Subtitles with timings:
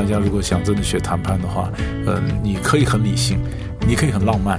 [0.00, 1.70] 大家如果想真的学谈判的话，
[2.06, 3.38] 嗯，你可以很理性，
[3.86, 4.58] 你可以很浪漫，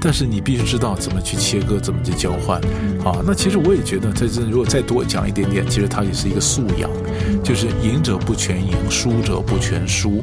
[0.00, 2.60] 但是你必须知道怎么去切割，怎么去交换。
[3.04, 6.90] 啊，那其实我也觉得，在这如果再多讲一点点，其实它也是一个素养，
[7.40, 10.20] 就是赢者不全赢，输者不全输。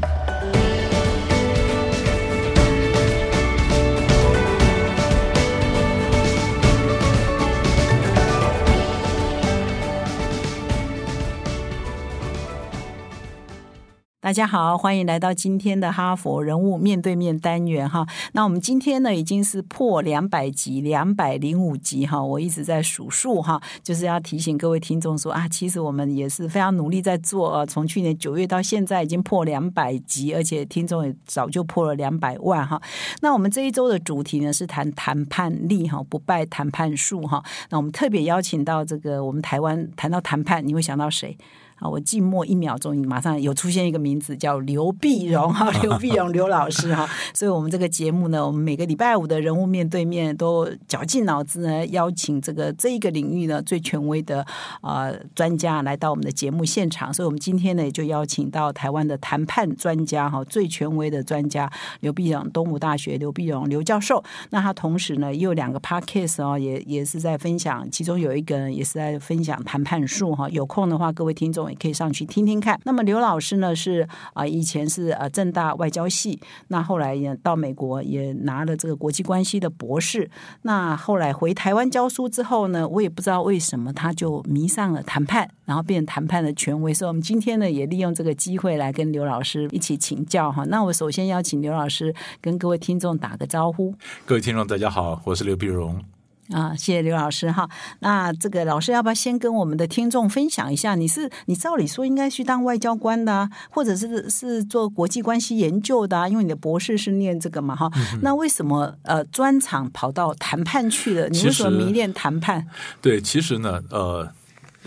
[14.32, 18.08] 大家好，欢迎来到今天的哈佛人物面对面单元哈。
[18.32, 22.24] 那我们今天呢已经是破两百集，两百零五集哈。
[22.24, 27.66] 我一直在数数哈，就是要提醒各位听众说啊，其实我们也是非常努力在做啊。
[27.66, 32.82] 从去年九月到现在已经破两百集，而且听众也早就破了两百万哈。
[33.20, 37.44] 那我们这一周的主题呢是谈谈判力哈，不败谈判术哈。
[37.70, 41.38] 那我们特别邀请到这个我们台湾谈到谈判，你会想到谁？
[41.82, 54.46] 啊，我静默一秒钟，马上有出现一个名字叫刘碧荣哈，刘碧荣刘老师哈，所以我们这个节目呢，我们每个礼拜五的人物面对面都绞尽脑汁呢，邀请这个这一个领域呢最权威的
[54.82, 61.68] 啊专家来到我们的节目现场，所以我们今天呢就邀请到台湾的谈判专家哈，最权威的专家
[62.02, 71.71] 刘碧荣，东吴大学刘碧荣刘教授，那他同时呢也有两个 podcast 哦，也也是在分享，其中有一个人也是在分享谈判术哈，有空的话各位听众。
[71.72, 72.80] 也可以上去听听看。
[72.84, 80.30] 那么刘老师呢是啊，以前是呃正大外交系，那后来也到美国也拿了这个国际关系的博士。
[80.64, 86.94] 那后来回台湾教书之后呢，我也不知道为什么他就迷上了谈判，然后变谈判的权威。
[86.94, 90.64] 所以我们今天呢也利用这个机会来跟刘老师一起请教哈。
[90.66, 93.94] 那我首先邀请刘老师跟各位听众打个招呼。
[94.26, 96.21] 各位听众大家好，我是刘碧荣。
[96.52, 97.70] 啊，谢谢刘老师哈。
[98.00, 100.96] 那这个老师要不要先跟我们的听众分享一下？
[100.96, 107.90] 你是你照理说应该去当外交官的，或者是是做国际关系研究的，因为你的博士是念这个嘛哈。
[108.22, 111.30] 那为什么呃专场跑到谈判去了？
[111.30, 112.68] 你为什么迷恋谈判？
[113.02, 114.30] 对，其实呢，呃，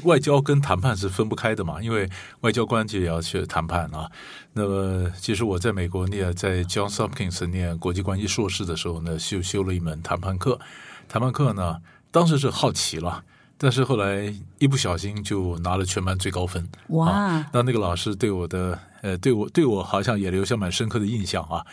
[0.02, 2.08] 外交跟谈判是分不开的嘛，因为
[2.41, 4.10] 外交官就也要去谈判啊。
[4.52, 10.60] 那么，其实我在美国念，在 John Hopkins 念国际关系硕士的时候呢，修修了一门谈判课。
[11.14, 11.80] 谈判课呢，
[12.10, 13.22] 当时是好奇了，
[13.56, 16.69] 但是后来一不小心就拿了全班最高分。
[16.88, 17.47] 哇！
[17.52, 21.64] 那那个老师对我的呃，对我对我好像也留下蛮深刻的印象啊。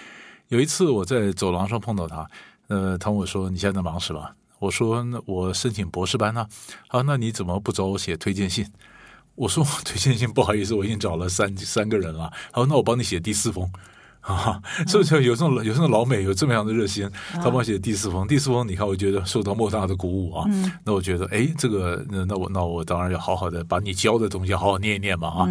[0.50, 2.30] 有一次我在走廊上碰到他，
[2.68, 4.24] 呃，他问我说：“你现在在忙什么？”
[4.60, 6.46] 我说：“我申请博士班呢。”
[6.88, 8.72] 好，那你怎么不找我写推荐信？
[9.34, 13.68] 我说：“推荐信不好意思，我已经找了三三个人了。”好，那我帮你写第四封。
[14.22, 20.46] 啊， 所以说有这种有这种老美有这么样的热心，他帮我写第四封，第四封你看，我觉得受到莫大的鼓舞啊。
[20.86, 25.50] 那我觉得，哎，这个那那我那我当然要好好的把你教的东西好好念一念嘛啊。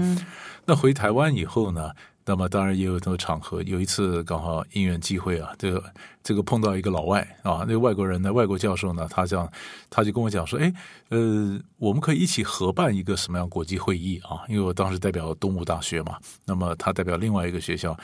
[0.65, 1.91] 那回台湾以后呢？
[2.31, 5.83] 那么当然也有很多场合，有一次刚好因缘机会啊，这个
[6.23, 9.51] 这个碰到一个老外啊，那个外国人呢，外国教授呢，他这样
[9.91, 10.73] 他就跟我讲说，哎，
[11.09, 14.47] 呃，我们可以一起合办一个什么样国际会议啊？
[14.49, 17.99] 因为我当时代表东吴大学嘛，那么他代表另外一个学校，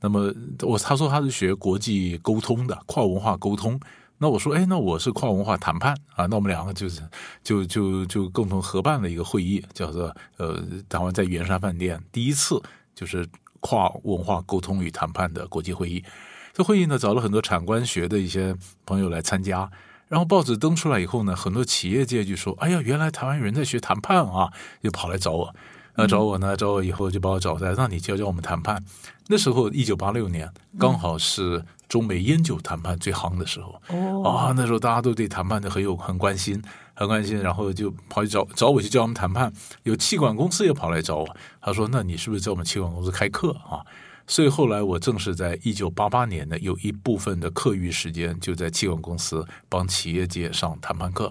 [0.00, 3.80] 那么我他说他是学国际沟通的，跨文化沟通。
[4.18, 7.02] 那我说，哎，那我是跨文化谈判啊，那我们两个就是
[7.42, 12.62] 就就就共同合办了一个会议，叫做呃，台湾在圆山饭店第一次
[12.94, 13.26] 就是。
[13.62, 16.04] 跨文化沟通与谈判的国际会议，
[16.52, 19.70] 这会议呢找了很多产官学的一些朋友来参加。
[20.08, 24.52] 然后报纸登出来以后呢，很多企业界就说：“哎呀，原来台湾人在学谈判啊！”
[24.82, 25.54] 就跑来找我，
[25.94, 28.84] 那找我呢，找我以后就把我找来，让你教教我们谈判。
[29.28, 33.80] 那时候一九八六年，刚好是中美烟酒谈判最夯的时候。
[33.88, 36.62] 哦啊，那时候大家都对谈判的很有很关心。
[36.94, 39.52] 很关心，然后就跑去找找我去教他们谈判。
[39.82, 43.80] 有气管公司也跑来找我，他说：“那你是不是在我们气管公司开课啊？”
[44.26, 51.30] 所以后来我正是在一九八八年呢，有一部分的课余时间就在气管公司帮企业界上谈判课。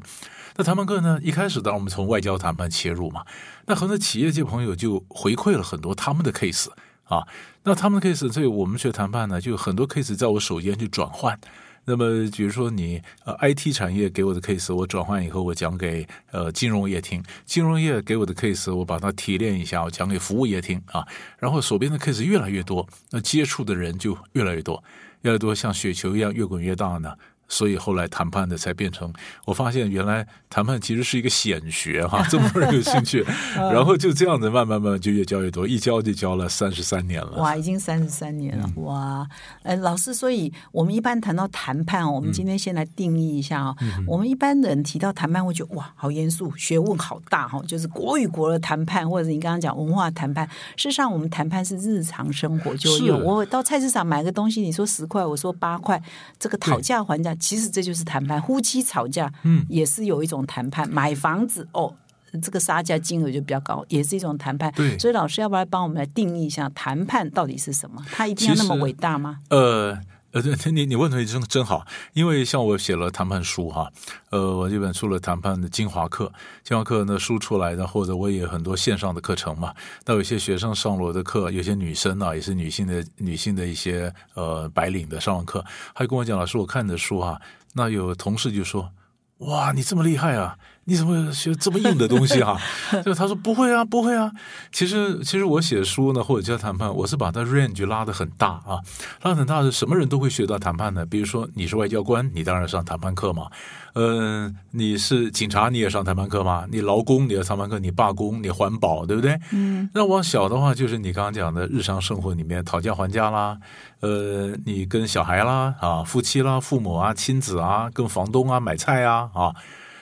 [0.58, 3.26] 那谈判课呢，一开始当然我们从外交谈判切入嘛。
[3.66, 6.68] 那很多企业界朋友就回馈了很多他们的 case
[7.06, 7.26] 啊。
[7.64, 11.40] 那他们的 case，所以我们学谈判呢，就很多 case 在我手间去转换。
[11.86, 21.06] 那么，比如说你呃，IT 产业给我的 case，我转换以后，我讲给呃金融业听；金融业给我的 case，我把它提炼一下，我讲给服务业听啊。
[21.40, 24.84] 然后手边的 case 越来越多，那接触的人就越来越多，
[25.22, 27.16] 越来越多，像雪球一样越滚越大呢。
[27.52, 29.12] 所以后来谈判的才变成，
[29.46, 33.26] 我发现原来谈判其实是一个显学哈，这么多人有兴趣，
[33.56, 37.34] 然后就这样子慢慢慢慢就越教越多，一教就教了三十三年了。
[37.34, 39.28] 哇，已经三十三年了，哇！
[39.64, 43.76] 呃，老师，所以我们一般谈到谈判，我们今天先来定义一下啊。
[44.08, 50.48] 我们一般人提到谈判，会觉得哇，好严肃，学问好大哈，就是国与国的谈判，或者你刚刚讲文化谈判。
[50.78, 53.18] 事实上，我们谈判是日常生活就有。
[53.18, 56.02] 我到菜市场买个东西，你说十块，我说八块，
[56.40, 58.42] 这个讨价还价，其实这就是谈判。
[58.42, 60.90] 夫妻吵架，嗯，也是有一种谈判。
[60.90, 61.94] 买房子哦，
[62.42, 64.72] 这个杀价金额就比较高，也是一种谈判。
[64.74, 68.02] 对，所以老师要不要帮我们来定义一下谈判到底是什么？
[68.12, 69.40] 它一定要那么伟大吗？
[69.50, 70.00] 呃。
[70.32, 73.92] 呃，对你你问的真真好，因为像我写了谈判书哈，
[74.30, 76.32] 呃，我这本出了谈判的精华课，
[76.64, 79.74] 精华课呢书出来的，或者我也很多线上的课程嘛，
[80.06, 85.64] 那有些学生上了我的课，有些女生呢也是女性的女性的一些呃白领的上完课，
[85.94, 87.42] 还跟我讲老师我看你的书哈，
[87.74, 88.92] 那有同事就说，
[89.40, 90.58] 哇，你这么厉害啊！
[90.92, 92.60] 你怎么学这么硬的东西哈？
[93.06, 94.30] 就他说不会啊，不会啊。
[94.74, 98.76] 其实，其实我写书呢，或者教谈判，我是把它 range 拉的很大啊，
[99.22, 101.06] 拉很大是，什么人都会学到谈判的。
[101.06, 103.48] 比如说，你是外交官，你当然上谈判课嘛。
[103.94, 106.66] 嗯，你是警察，你也上谈判课嘛。
[106.70, 107.80] 你劳工，你要谈判课。
[107.80, 109.40] 你罢工，你环保，对不对？
[109.54, 109.90] 嗯。
[109.94, 113.58] 那往小的话，就是你刚刚讲的日常生活里面讨价还价啦，
[114.02, 119.56] 呃，你跟小孩啦啊，夫妻啦，父母啊，亲子啊，跟房东啊买菜啊啊。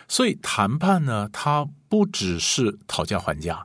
[0.09, 3.63] 所以谈判呢，它不只是讨价还价，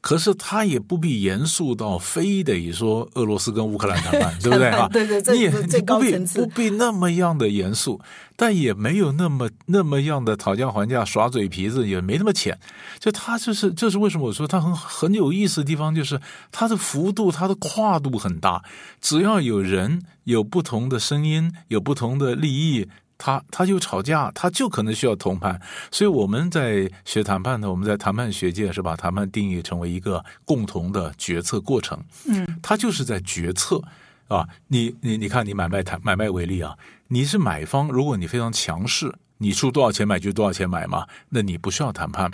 [0.00, 4.88] 可是它也不必严肃到非得说俄罗斯跟乌克兰谈判， 对不对啊？
[4.92, 8.00] 对对，你也最高层次，不必那么样的严肃，
[8.36, 12.58] 但也没有那么那么样的讨价还价耍嘴皮子，也没那么浅。
[12.98, 16.20] 就它就是，这是为什么我说它很很有意思的地方，就是
[16.52, 18.62] 它的幅度、它的跨度很大。
[19.00, 22.88] 只要有人有不同的声音，有不同的利益。
[23.18, 25.60] 他他就吵架，他就可能需要同判，
[25.90, 31.98] 所以我们在学谈判的，我们在谈判学界是把谈判定义成为一个共同的决策过程。
[32.26, 33.82] 嗯，他就是在决策
[34.28, 36.76] 啊，你你你看，你买卖谈买卖为例啊，
[37.08, 42.30] 你是买方，如果你非常强势，你出多少钱买就多少钱买嘛，那你不需要谈判；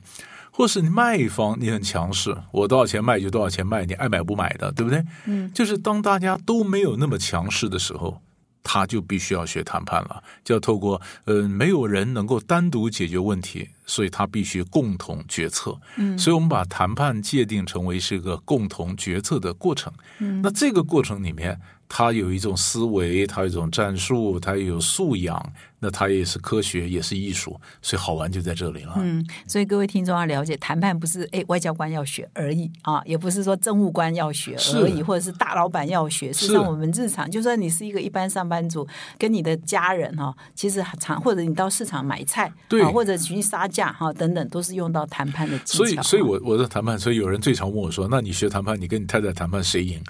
[0.51, 5.05] 或是你卖方，你很强势，我多少钱卖就多少钱卖，你爱买不买的，对不对？
[5.27, 8.21] 嗯，就是当大家都没有那么强势的时候。
[8.63, 15.79] 他就必须要学谈判了，就要透过呃，没有人能够单独解决问题，所以他必须共同决策。
[15.97, 19.93] 嗯，所以我们把谈判界定成为是一个共同决策的过程。
[20.19, 25.53] 嗯，那这个过程里面，他有一种思维，他有一种战术，他有素养。
[25.85, 28.95] 那它也是科学，也是艺术，所以好玩就在这里了。
[28.99, 36.33] 嗯，所以各位听众要了解，谈判不是哎外交官要学而已啊，也不是说政务官要学而已，或者是大老板要学。
[36.33, 38.87] 实际上，我们日常就算你是一个一般上班族，
[39.19, 45.85] 跟你的家人哈，其实常或者你到市场买菜，对，或者去杀价哈等等，都是用到谈判的技巧。
[45.85, 50.01] 所以，所以我我在谈判，所以有人最常问我说：“那你学谈判，你跟你太太谈判谁赢？”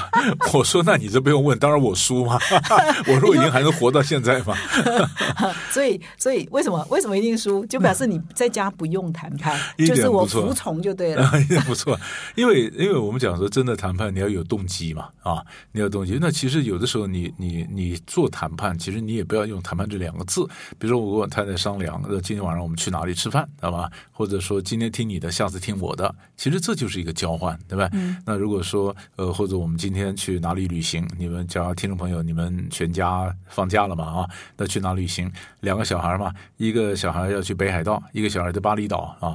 [0.54, 2.38] 我说：“那你这不用问，当然我输嘛。
[3.06, 4.54] 我说我赢还能活到现在吗？”
[5.70, 7.64] 所以，所以为什么为什么一定输？
[7.66, 11.30] 就表示你在家不用谈判， 就是我服从就对了。
[11.40, 11.98] 一点不错，
[12.34, 15.42] 因为因为我们讲说，真的谈判你要有动机嘛，啊，
[15.72, 16.18] 你要动机。
[16.20, 20.46] 那其实有的时候，你你你做谈判，其实你也不要用谈判这两个字。
[20.78, 23.90] 比如说，我跟我太太商量，那今天晚上我们去哪里吃饭，知道吧？
[24.12, 27.88] 或者说今天听你的，下次听我的，其实这就是一个交换，对吧？
[27.92, 34.04] 嗯那如果说呃，或者我们今天去哪里旅行，你们家听众朋友，你们全家放假了嘛？
[34.04, 35.32] 啊，那去哪旅行？
[35.60, 39.34] 两个小孩嘛，一个小孩要去北海道，一个小孩在巴厘岛啊。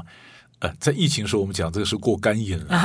[0.60, 2.66] 呃，在疫情时候我们讲这个是过干瘾了，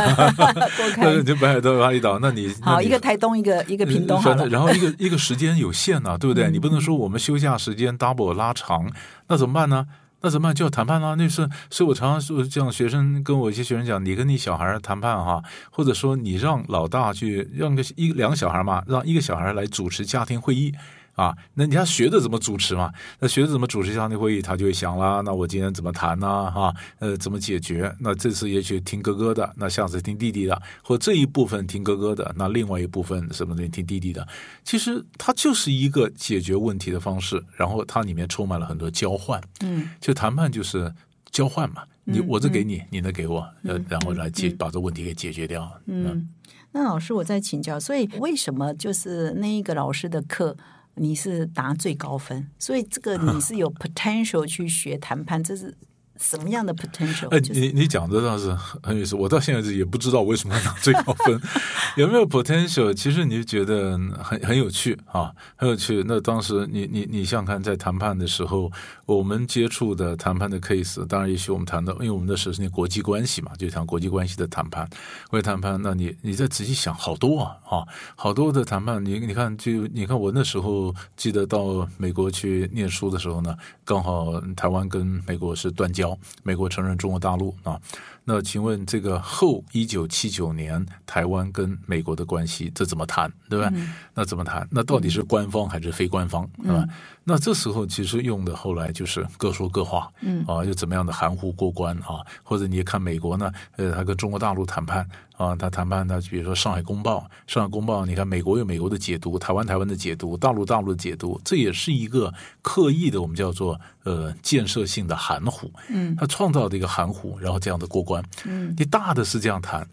[0.77, 6.49] 过干就北海道、巴厘岛，那你好一个台东，一个一个屏东，然后一个 一个时间有限呢，对不对？
[6.53, 8.89] 你不能说我们休假时间 double 拉长，
[9.27, 9.89] 那怎么办呢？
[10.21, 10.55] 那怎么办？
[10.55, 11.17] 就要谈判啦。
[11.19, 15.43] 那是，所以我常常说，这样学生跟我一些学生讲，你跟你小孩谈判哈，
[15.73, 20.73] 或者说你让老大去让个一两个小孩嘛，让一个小孩来主持家庭会议。
[21.15, 22.93] 啊，那你要学着怎么主持嘛？
[23.21, 25.21] 那学着怎么主持家庭会议，他就会想啦。
[25.25, 26.51] 那我今天怎么谈呢？
[26.51, 27.95] 哈，呃，怎么解决？
[28.01, 34.27] 那这次也许听哥哥的，那下次听弟弟的，或这一部分听哥哥的，那另外一部分什么的听弟弟的。
[34.65, 39.41] 其实它就是一个解决问题的方式，然后它里面充满了很多交换。
[39.61, 40.93] 嗯，就谈判就是
[41.31, 45.81] 交换嘛，你我这给你，你那给我，呃，然后来解把这问题给解决掉。
[45.87, 46.29] 嗯，
[46.73, 50.57] 那老师我再请教，所以为什么就是那一个老师的课？
[50.97, 55.77] 你是拿最高分，所以这个 你是有 potential 去学谈判，这是
[56.21, 57.29] 什么样的 potential？
[57.31, 61.41] 哎，就是你你讲的倒是很有意思，我到现在也不知道为什么要拿最高分，
[61.97, 62.93] 有没有 potential？
[62.95, 66.05] 其实你就觉得很很有趣啊，很有趣。
[66.07, 68.71] 那当时你你你想想看，在谈判的时候，
[69.07, 74.89] 我们接触的谈判的 case，当然也许我们谈到，因为我们的是那国际关系嘛，就谈国际关系的谈判，
[75.29, 77.83] 国际谈判，那你你再仔细想，好多啊啊，
[78.15, 86.04] 好多的谈判，你你看，就你看我那时候记得到美国去念书的时候呢，刚好台湾跟美国是断交，
[86.43, 87.81] 美国承认中国大陆啊。
[88.25, 93.71] 那请问这个后一九七九年台湾跟美国的关系，这怎么谈，对吧？
[94.15, 94.67] 那怎么谈？
[94.71, 96.85] 那到底是官方还是非官方，对吧？
[97.23, 102.21] 那这时候其实用的后来就是各说各话，嗯啊，又怎么样的含糊过关啊？
[102.43, 107.19] 或者你看美国呢，呃，他跟中国大陆谈判啊，他谈判呢，比如说《上海公报》，
[107.53, 118.14] 《上海公报》，你看美国有美国的解读，台湾台湾的解读，大陆大陆的解读，这也是一个刻意的，我们叫做呃建设性的含糊，嗯，他创造的一个含糊，然后这样的过关，
[118.45, 119.89] 嗯，你大的是这样谈。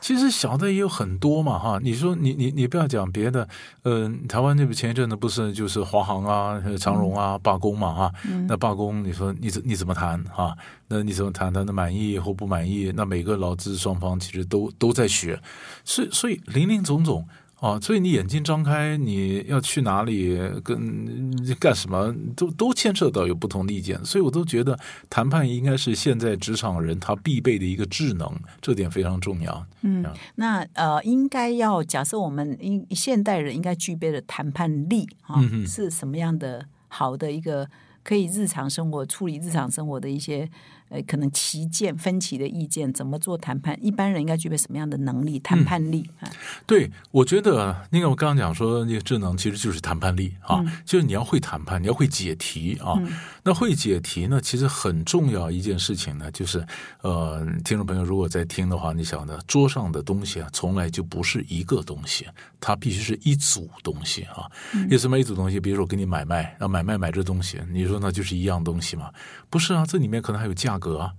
[0.00, 1.80] 其实小的也有很多嘛，哈！
[1.82, 3.48] 你说你你你不要讲别的，
[3.84, 8.12] 呃，台湾那边前一阵子不是就是华航啊、长荣啊罢工嘛，哈，
[8.46, 10.54] 那罢工你说你怎你怎么谈哈？
[10.88, 12.92] 那你怎么谈谈的满意或不满意？
[12.94, 15.40] 那每个劳资双方其实都都在学，
[15.86, 17.26] 所以所以林林总总。
[17.64, 24.78] 啊，所以你眼睛张开，你要去哪里跟干什么，都都牵涉到有不同的意见，所以我都觉得
[25.08, 28.30] 谈判应该是现在职场人他必备的一个智能，
[28.60, 29.66] 这点非常重要。
[29.80, 30.04] 嗯，
[30.34, 37.66] 那呃，应该要假设我们应现代人应该具备的谈判力啊，是什么样的好的一个
[38.02, 40.50] 可以日常生活处理日常生活的一些。
[40.90, 43.76] 呃，可能旗舰分歧的意见怎么做谈判？
[43.84, 45.38] 一般人应该具备什么样的能力？
[45.38, 46.30] 谈判力啊？
[46.66, 52.94] 对，我觉得，那个我刚刚讲说，那个智能其实就是谈判力啊，就是你要会谈判，你要会解题啊。
[53.42, 56.64] 那会解题呢，其实很重要一件事情呢，就是
[57.02, 62.26] 呃，听众朋友如果在听的话，你想呢，桌上的东西啊，从来就不是一个东西，
[62.60, 64.50] 它必须是一组东西啊。
[64.88, 65.60] 有什么一组东西？
[65.60, 69.10] 比如说我给你买卖，啊，买卖买这东西，你说那就是一样东西吗？
[69.50, 71.12] 不是啊，这里面可能还有价格啊，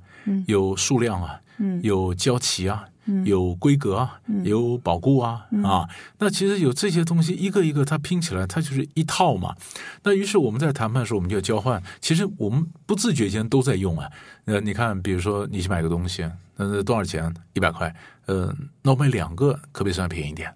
[0.48, 2.86] 有数量啊，嗯有交期啊。
[3.08, 9.56] 嗯有规格啊，有保固啊，啊，那其实有这些东西一个一个它拼起来，它就是一套嘛。
[10.02, 11.80] 那于是我们在谈判的时候，我们就要交换。
[12.02, 14.10] 其实我们不自觉间都在用啊。
[14.46, 17.32] 呃，你看，比如说你去买个东西，那多少钱？
[17.54, 17.96] 一百块。
[18.26, 20.52] 呃，那我买两个可不可以算便宜点？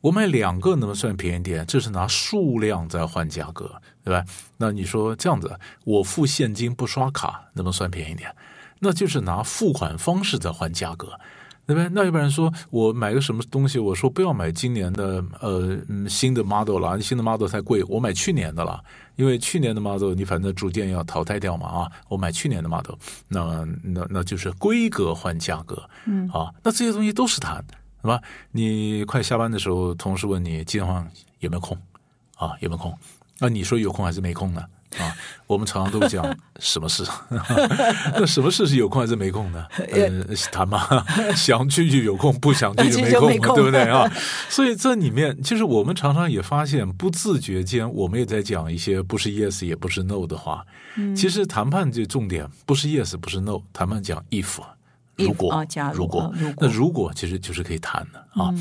[0.00, 1.66] 我买两个能不能算便宜点？
[1.66, 3.70] 这是拿数量在换价格，
[4.04, 4.24] 对吧？
[4.58, 8.34] 那你说这样子，我付现金不刷卡能不能算便宜点？
[8.80, 11.18] 那就是拿付款方式在换价格。
[11.64, 11.88] 对吧？
[11.92, 15.78] 那要不然说我买个什么东西，我说不要买今年的呃
[16.08, 18.82] 新的 model 了，新的 model 太贵，我买去年的了，
[19.14, 22.96] 因为去年的 model 你反正逐渐要淘汰掉嘛啊，我买去年的 model，
[23.28, 27.64] 那那那就是规格换价格，嗯啊，那这些东西都是谈，
[28.00, 28.20] 是吧？
[28.50, 31.78] 你快下班的时候，同事问你今天晚上有没有空
[32.36, 32.54] 啊？
[32.58, 32.92] 有没有空？
[33.42, 34.62] 那你说有空还是没空呢？
[34.98, 35.10] 啊，
[35.46, 36.24] 我们常常都讲
[36.60, 37.02] 什么事？
[38.14, 39.66] 那什么事是有空还是没空呢？
[39.90, 40.08] 呃，
[40.52, 44.08] 谈嘛，想去就有空，不想去就没空，对不对啊？
[44.48, 50.64] 所以这里面，其实我们常常也发现，不自觉间，我们也在讲一些不是 yes 也不是 no 的话。
[51.16, 54.60] 其实谈判这重点不是 yes 不是 no，谈判讲 if。
[55.22, 55.64] 如果，
[55.94, 58.52] 如果，那如果其实就是可以谈的啊。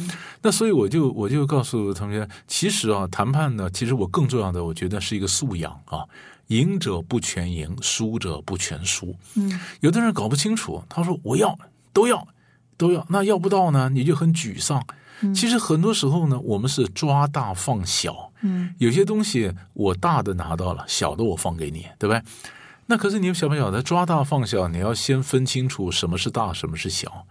[0.41, 6.03] 那所以我就我就告诉同学，其实啊，谈判呢，其实我更重要的，我觉得是一个素养啊。
[6.47, 9.15] 赢者不全赢，输者不全输。
[9.35, 11.57] 嗯，有的人搞不清楚，他说我要
[11.93, 12.27] 都要
[12.75, 14.85] 都要，那要不到呢，你就很沮丧。
[15.33, 18.33] 其实很多时候呢，我们是抓大放小。
[18.41, 22.21] 嗯，有些东西我大的拿到了，小的我放给你，对不对？
[22.91, 24.67] 那可是你们晓不晓得抓大放小？
[24.67, 27.25] 你要先分清楚什么是大，什么是小，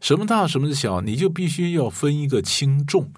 [0.00, 3.12] 什么大，什么是小，你就必须要分一个轻重。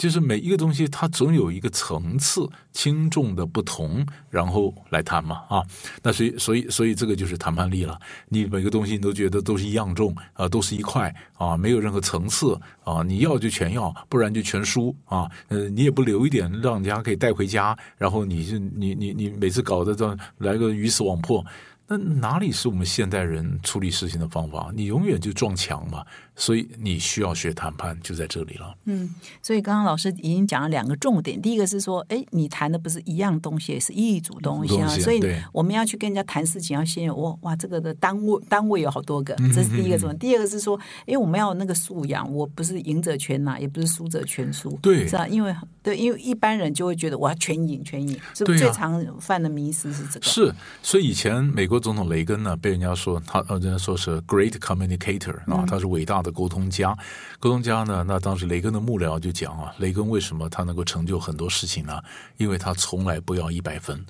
[0.00, 5.62] 就是每一个东西，它总有一个层次轻重的不同，然后来谈嘛啊。
[6.02, 8.00] 那所以所以所以这个就是谈判力了。
[8.30, 13.02] 你每个东西你都觉得都是一样重啊，都是一块啊，没有任何层次啊。
[13.02, 15.30] 你要就全要，不然就全输啊。
[15.48, 21.44] 呃，你也不留一点让人家可以带回家，然后你就你你你每次搞得这来个鱼死网破。
[21.90, 24.70] 那哪里是我们现代人处理事情的方法？
[24.72, 26.04] 你永远就撞墙嘛。
[26.36, 28.74] 所以你需要学谈判，就在这里了。
[28.86, 31.42] 嗯，所以刚刚老师已经讲了两个重点。
[31.42, 34.88] 第一个是说，哎，你谈的不是一样东西，是一组东西啊。
[34.88, 35.20] 所以
[35.52, 40.18] 我们要去跟人家谈事情，要先有哇哇，这个的单位单位有好多个，这是第一个重点。
[40.18, 44.70] 第二个是说，哎，我们要有那个素养，我不是赢者全拿，也不是输者全输。
[44.80, 50.24] 对，是啊，因为对，因为一般人就会觉得我要全赢全赢，是不是最常犯的迷失是这个。
[50.24, 56.96] 是，所以以前美国国总统雷根呢，被人家说他呃，人家说是 great communicator 啊，他是伟大的沟通家。
[57.38, 62.00] 沟通家呢，那当时雷根的幕僚就讲啊，雷根为什么他能够成就很多事情呢？
[62.36, 64.04] 因为他从来不要一百分，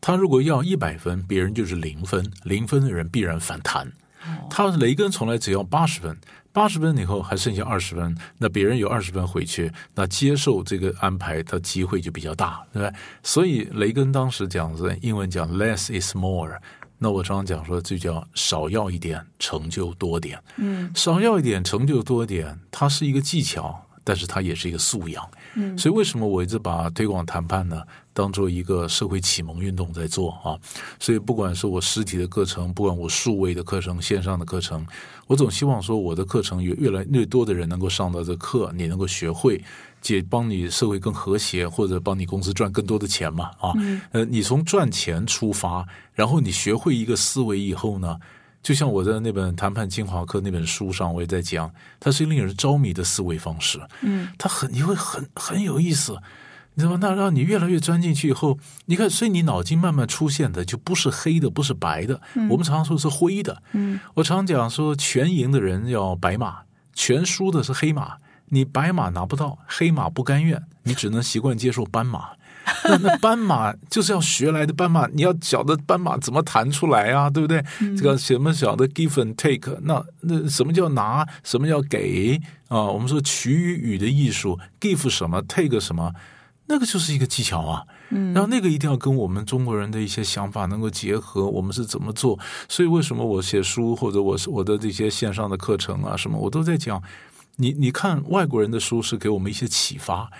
[0.00, 3.90] 他如果要一百分，别人就是零分，零分的人必然反弹。
[4.50, 6.16] 他雷根从来只要八十分。
[6.52, 12.90] 八十分以后还剩下二十分，那别人有二十分回去，那接受这个安排他机会就比较大，对吧？
[13.22, 16.58] 所以雷根当时讲的英文讲 less is more，
[16.98, 20.42] 那我常常讲说这叫少要一点，成就多点。
[20.56, 25.28] 嗯，少要一点，成就多点，它是一个技巧，但是它也是一个素养。
[25.54, 27.82] 嗯，所以为什么我一直把推广谈判呢？
[28.12, 30.56] 当做一个社会启蒙运动在做啊，
[30.98, 34.86] 所以不管是我实体的课程，不管我数位的课程、线上的课程，
[35.26, 39.62] 我总希望说我的课程有越来越多的人能够上到这课，你能够学会，
[40.06, 43.72] 解帮你社会更和谐，或者帮你公司赚更多的钱嘛啊，
[44.12, 45.84] 呃，你从赚钱出发，
[46.14, 48.16] 然后你学会一个思维以后呢，
[48.62, 56.16] 就像我在那本谈判精华课那本书上我也在讲，它是令人着迷的思维方式，嗯，它很你会很很有意思。
[56.78, 56.98] 你知道吗？
[57.00, 62.20] 那让你越来越钻进去以后，你看，所以你脑筋慢慢出现的就不是黑的，不是白的。
[62.50, 63.62] 我们常常说是灰的。
[63.72, 66.58] 嗯，我常讲说，全赢的人要白马，
[66.92, 68.18] 全输的是黑马。
[68.48, 72.30] 你白马拿不到，黑马不甘愿，你只能习惯接受斑马。
[72.84, 77.64] 那那斑马就是要学来的斑马，你要晓得斑马怎么弹出来啊，对不对？
[77.96, 79.78] 这个什么晓得 give and take？
[79.82, 81.24] 那那什么叫拿？
[81.44, 82.82] 什么叫给啊？
[82.82, 86.12] 我们说取语的艺术，give 什么，take 什么？
[86.68, 92.36] 那个就是一个技巧啊，嗯，然后那个一定要跟我们中国人的一些想法能够结合，我们是怎么做？
[92.68, 97.00] 所以为什么我写书或者我我的这些线上的课程啊什么，我都在讲，
[97.56, 100.30] 你你看外国人的书是给我们一些启发。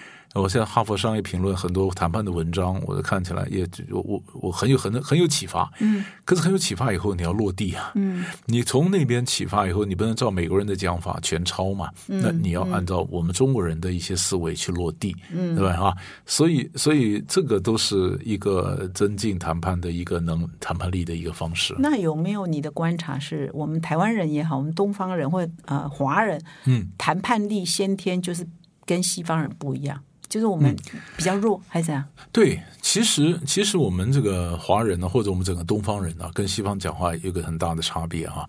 [0.41, 5.71] 我现在哈佛商业评论很多谈判的文章，我都看起来也我我我很有很很有启发。
[5.81, 7.93] 嗯，可是很有启发以后，你要落地啊。
[7.95, 11.91] 嗯，你从那边启发以后，你不能照美国人的讲法全抄嘛。
[12.09, 15.75] 嗯，那你要按照我们中国人的一些思维去落地，嗯，对吧？
[15.77, 21.75] 啊，所以所以这个都是一个增进谈判的一个能谈判力的一个方式。
[21.79, 28.47] 那有没有你的观察，是我们台湾人也好，我们东方人或呃华人，嗯，谈判力先天就是
[28.85, 30.01] 跟西方人不一样。
[30.29, 30.75] 就是我们
[31.17, 32.05] 比较弱，还是怎样？
[32.33, 38.49] 对，其实其实我们这个华人呢，或者我们整个东方人呢，跟西方讲话有个很大的差别哈。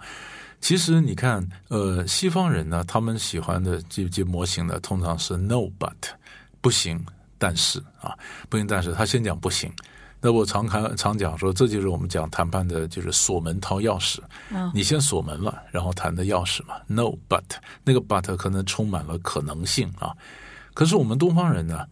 [0.59, 5.93] 其实你看，呃，西方人呢，他们喜欢的这这模型呢，通常是 no but
[6.61, 6.99] 不行，
[7.37, 8.17] 但是啊，
[8.49, 9.71] 不行，但是他先讲不行。
[10.19, 14.17] 那我常看常讲说，这就是我们讲谈判的，就是锁门掏钥匙。
[14.49, 16.73] 嗯，你先锁门了，然后谈的钥匙嘛。
[16.87, 17.43] No but
[17.83, 20.11] 那个 but 可能充满了可能性啊。
[20.77, 21.87] 可是我们东方人呢，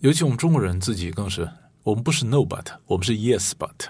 [0.00, 1.48] 尤其我们中国人自己更是，
[1.82, 3.86] 我们不是 no but，我们是 yes but。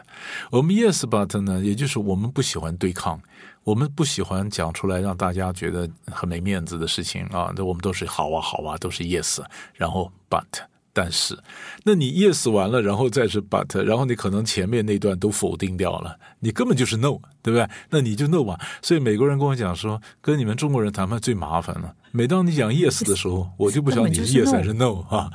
[0.52, 3.20] 我们 yes but 呢，也就是我们不喜欢对抗，
[3.64, 7.52] 我们不喜欢讲出来让大家觉得很没面子的事情啊。
[7.56, 10.44] 那我们都是好啊好啊，都是 yes，然后 but，
[10.92, 11.36] 但是，
[11.82, 17.68] 那你 yes 完了，然后再是 but，然后你可能前面那段都否定掉了，你根本就是 no，对不对？
[17.90, 18.58] 那你就 no 吧。
[18.82, 21.94] 所以美国人跟我讲说，跟你们中国人谈判最麻烦了。
[22.10, 25.30] 每当你讲 yes 的时候， 我就不晓得你是 yes 还是 no 啊。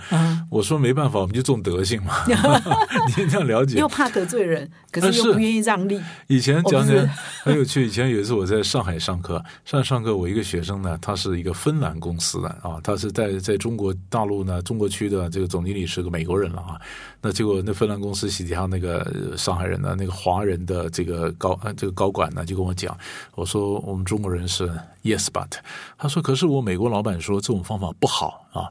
[0.50, 2.13] 我说没办法，我们就重德性嘛。
[3.15, 3.78] 你这样了解？
[3.78, 6.02] 又怕得罪人，可是又不愿意让利。
[6.28, 7.08] 以前讲讲
[7.43, 7.88] 很有趣。
[7.88, 16.82] 以前有一次我在上海上课，上海上课，我一个学生呢，他是一个芬兰公司的啊，他是在在中国大陆呢，中国区的这个总经理是个美国人了啊。
[17.21, 22.97] 那结果那芬兰公司实际上那个上海人呢，那个华人的这个高这个高管呢，就跟我讲，
[23.36, 24.67] 我说我们中国人是
[25.03, 25.51] yes but，
[25.97, 28.69] 他说可是我美国老板说这种方法不好啊。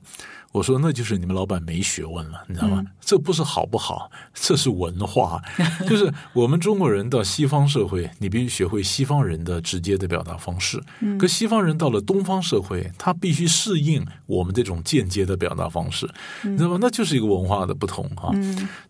[0.52, 2.84] 我说那就是你们老板没学问了，你知道吗？
[3.00, 5.40] 这不是好不好，这是文化。
[5.88, 10.82] 就是我们中国人到西方社会，你必须学会西方人的直接的表达方式。
[11.18, 16.08] 可西方人到了东方社会，他必须适应我们这种间接的表达方式，
[16.42, 16.78] 你知道吗？
[16.80, 18.30] 那就是一个文化的不同啊。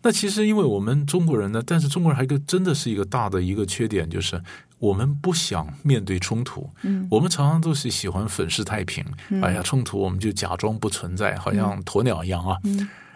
[0.01, 4.41] 那其实因为我们中国人呢，但是中国人还有一个真的是一个大的一个缺点，就是。
[4.81, 9.05] 我们不想面对冲突，嗯，我们常常都是喜欢粉饰太平，
[9.43, 12.57] 哎呀，冲突我们就假装不存在，好像鸵鸟一样啊。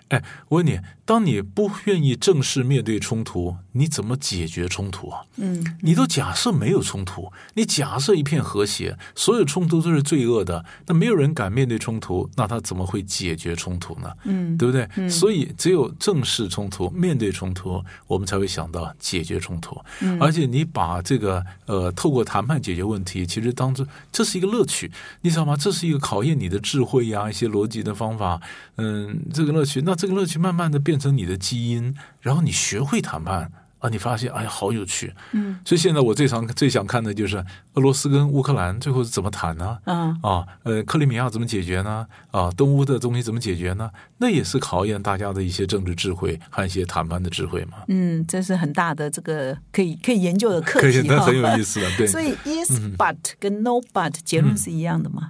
[0.09, 5.21] 哎，我问你，当你不愿意正式面对冲突，你怎么解决冲突啊？
[5.35, 14.11] 嗯，你都假设没有冲突，你假设一片和谐，所有冲突都是罪恶的，那没有人敢面对冲突，那他怎么会解决冲突呢？
[14.23, 15.09] 嗯，对不对？
[15.09, 19.77] 所以只有正视冲突，面对冲突，我们才会想到解决冲突。
[19.99, 24.89] 嗯，而且你把这个呃，透过谈判解决问题，其实当做这是一个乐趣，
[25.21, 25.57] 你知道吗？
[25.57, 28.39] 这是一个考验你的智慧呀，一些逻辑的方法。
[28.77, 29.93] 嗯，这个乐趣那。
[29.95, 33.49] 这个乐趣慢慢的变成你的基因，然后你学会谈判，
[33.85, 35.13] 啊，你发现哎呀，好有趣。
[35.33, 37.37] 嗯所以现在我最常最想看的就是
[37.73, 39.77] 俄罗斯跟乌克兰最后是怎么谈呢？
[39.85, 42.07] 嗯啊，呃，克里米亚怎么解决呢？
[42.31, 43.89] 啊，东乌的东西怎么解决呢？
[44.17, 47.77] 那也是考验大家的一些政治智慧和一些谈判的智慧嘛。
[47.87, 52.07] 嗯，这是很大的这个可以可以研究的课题那很有意思的，对。
[52.07, 55.29] 所以 yes but 跟 no but 结论是一样的吗？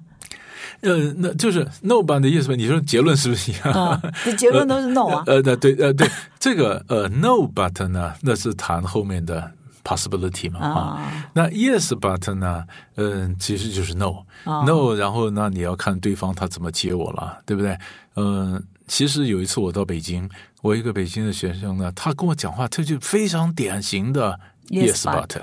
[0.82, 2.56] 呃，那就是 no 版的意思呗？
[2.56, 3.72] 你说结论是不是一样？
[3.74, 5.24] 啊，这结论都是 no 啊。
[5.28, 9.52] 呃，那对，呃，对，这个呃，no but 呢，那是谈后面的
[9.84, 10.80] possibility 嘛啊。
[10.80, 12.64] 啊那 yes but 呢，
[12.96, 17.78] 嗯、其实就是 no、哦 no，然后那你要看对方他怎么接我了，对不对？
[18.16, 20.30] 嗯、其实有一次我到北京，
[20.62, 25.42] 我一个北京的学生呢，他跟我讲话，他就非常典型的 Yes, but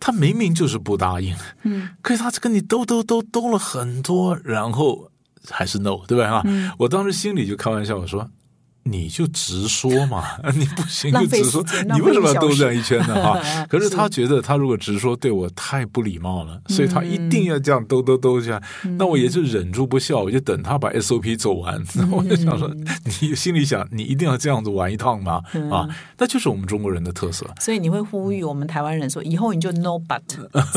[0.00, 5.10] 他明明就是不答应，嗯，可是他跟你兜兜兜兜了很多，然后
[5.50, 6.28] 还是 no，对吧？
[6.30, 8.28] 哈、嗯我当时心里就开玩笑，我说。
[8.86, 10.22] 你就直说嘛，
[10.54, 13.14] 你不行就直说，你为什么要兜这样一圈呢？
[13.22, 18.60] 哈， 可是是他觉得他如果直说对我太不礼貌了，所以他一嗯定要这样兜兜兜一下。
[18.98, 21.82] 那我也就忍住不笑，我就等他把 SOP 走完。
[21.94, 22.70] 那 我就想说，
[23.04, 25.40] 你心里想，你一定要这样子玩一趟吗？
[25.54, 27.46] 嗯啊，那就是我们中国人的特色。
[27.60, 30.20] 所以你会呼吁我们台湾人说，以后你就 no but，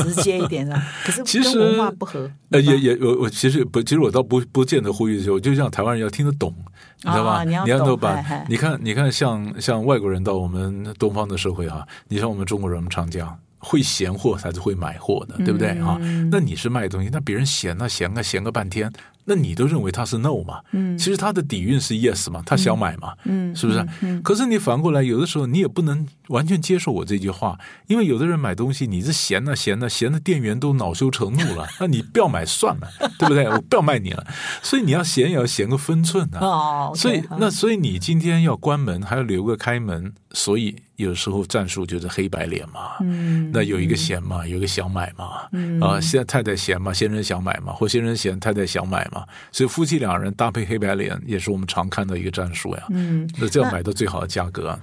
[0.02, 0.82] 直接一点啊。
[1.06, 6.54] 可是其实跟文化不合，呃，也也我我其实不，其实我倒不不见得呼吁这些，我就像台湾人要听得懂，
[7.04, 7.32] 你知道吧？
[7.32, 13.38] 啊你要你要懂能把你看你看像像外国人到我们东方的社会哈、你像我们中国人，我们常讲。
[13.60, 15.98] 会闲货才是会买货的，对不对啊？
[16.00, 18.90] 嗯那你是卖东西，那别人闲那闲个闲个半天，
[19.30, 20.62] 那你都认为他是 no 嘛？
[20.72, 23.86] 嗯其实他的底蕴是 yes 嘛，他想买嘛，嗯是不是？
[24.02, 32.88] 嗯可是你反过来，有的时候你也不能完全接受我这句话，因为有的人买东西，你是嫌呢嫌呢嫌的店员都恼羞成怒了， 那你不要买算了，
[33.20, 33.46] 对不对？
[33.50, 34.26] 我不要卖你了，
[34.64, 36.40] 所以你要嫌也要嫌个分寸啊。
[36.40, 42.98] 哦所以那所以你今天要关门，还要留个开门，所以有时候战术就是黑白脸嘛。
[43.00, 52.84] 嗯那有一个嫌嘛，有一个想买嘛，嗯啊，现在太太嫌嘛，先生想买嘛，或先生嫌太太想买嘛，所以夫妻两人搭配黑白脸也是我们常看到一个战术呀。
[52.90, 54.80] 嗯，那这样买到最好的价格啊。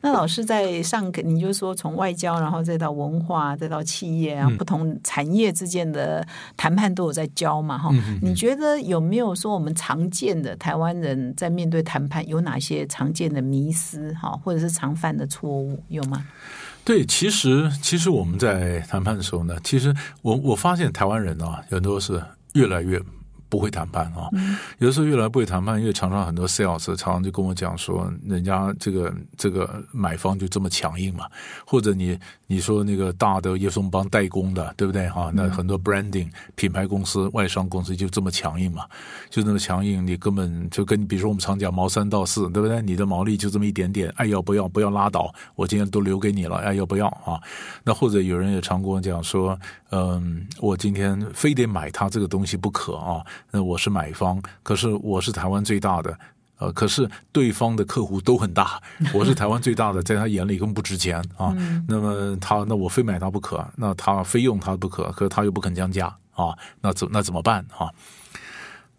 [0.00, 16.26] 那 老师在上课，你就说从外交，然后再到文化，再到企业啊，嗯不同产业之间的谈判都有在教嘛，哈、嗯你觉得有没有说我们常见的台湾人在面对谈判有哪些常见的迷思哈，或者是常犯的错误有吗？
[16.84, 22.22] 对，其实其实我们在谈判的时候呢，其实我我发现台湾人啊，很多是
[22.54, 23.00] 越来越
[23.50, 24.30] 不会谈判啊。
[24.78, 31.26] 有的时候越来越不会谈判，因为常常很多 sales 常常就跟我讲说，人家这个这个买方就这么强硬嘛，
[31.66, 35.30] 或者你你说那个大的叶松邦代工的，对不对哈？
[35.34, 38.84] 那很多 branding 品牌公司、外商公司就这么强硬嘛，
[39.28, 42.80] 就这么强硬，你根本就跟你比如说我们常讲毛三到四，对不对？
[42.80, 47.40] 你的毛利就这么一点点，爱要不要不要拉倒，我今天都留给你了，爱要不要啊？
[47.82, 49.58] 那或者有人也常跟我讲说，
[49.90, 56.18] 嗯，我今天非得买他这个东西不可啊，那我是买方，可是我是台湾最大的。
[56.58, 58.78] 呃，可是对方的客户都很大，
[59.14, 61.56] 我是台湾最大的，在他眼里根本不值钱啊。
[61.88, 67.88] 那么他那我非买他不可，那他非用他不可，可是他又不肯降价啊，那怎那怎么办啊？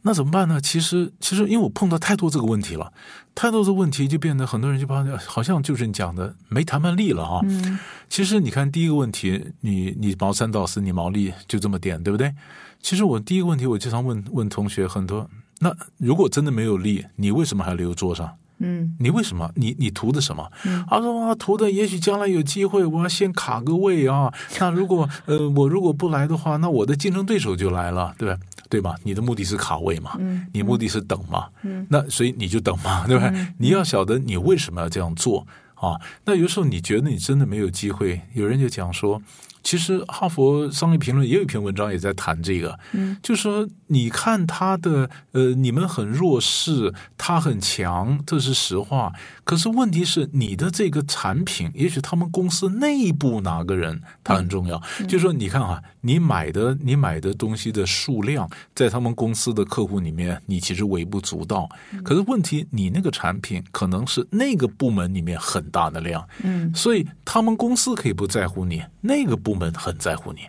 [0.02, 0.60] 那怎么办呢？
[0.60, 2.92] 其实，其实因为我碰到太多这个问题了，
[3.36, 7.42] 太多的问题就变得很多人就发现，好像就是你讲的没谈判力了啊。
[7.44, 7.78] 嗯
[8.10, 12.34] 其实你看第一个问题，你你毛三到四，你毛利就这么点，对不对？
[12.82, 18.38] 其实我第一个问题，我经常问问同学很多，那如果真的没有利，你为什么还留桌上？
[18.64, 19.52] 嗯你为什么？
[19.56, 20.48] 你你图的什么？
[20.88, 24.32] 他说啊，图的也许将来有机会，我要先卡个位啊。
[24.60, 28.38] 那如果呃我如果不来的话，那我的竞争对手就来了，对吧？
[28.70, 28.96] 对吧？
[29.04, 33.32] 你的目的是卡位嘛，嗯你目的是等嘛，嗯那所以你就等嘛， 对吧？
[33.34, 36.00] 嗯你要晓得你为什么要这样做啊。
[36.26, 39.20] 那有时候你觉得你真的没有机会，有人就讲说。
[39.64, 49.14] 其实，哈佛商业评论也有一篇文章也在谈这个，嗯，就说你看他的呃，你们很弱势，他很强，这是实话。
[49.44, 54.82] 可是问题是，你的这个产品，也许他们公司内部哪个人他很重要。
[55.08, 61.70] 就说你看啊，你买的你买的东西的数量，在他们公司的客户里面，你其实微不足道。
[62.04, 70.48] 可是问题，你那个产品可能是那个部门里面很大的量，嗯所以他们公司可以不在乎你，那个部部门很在乎你，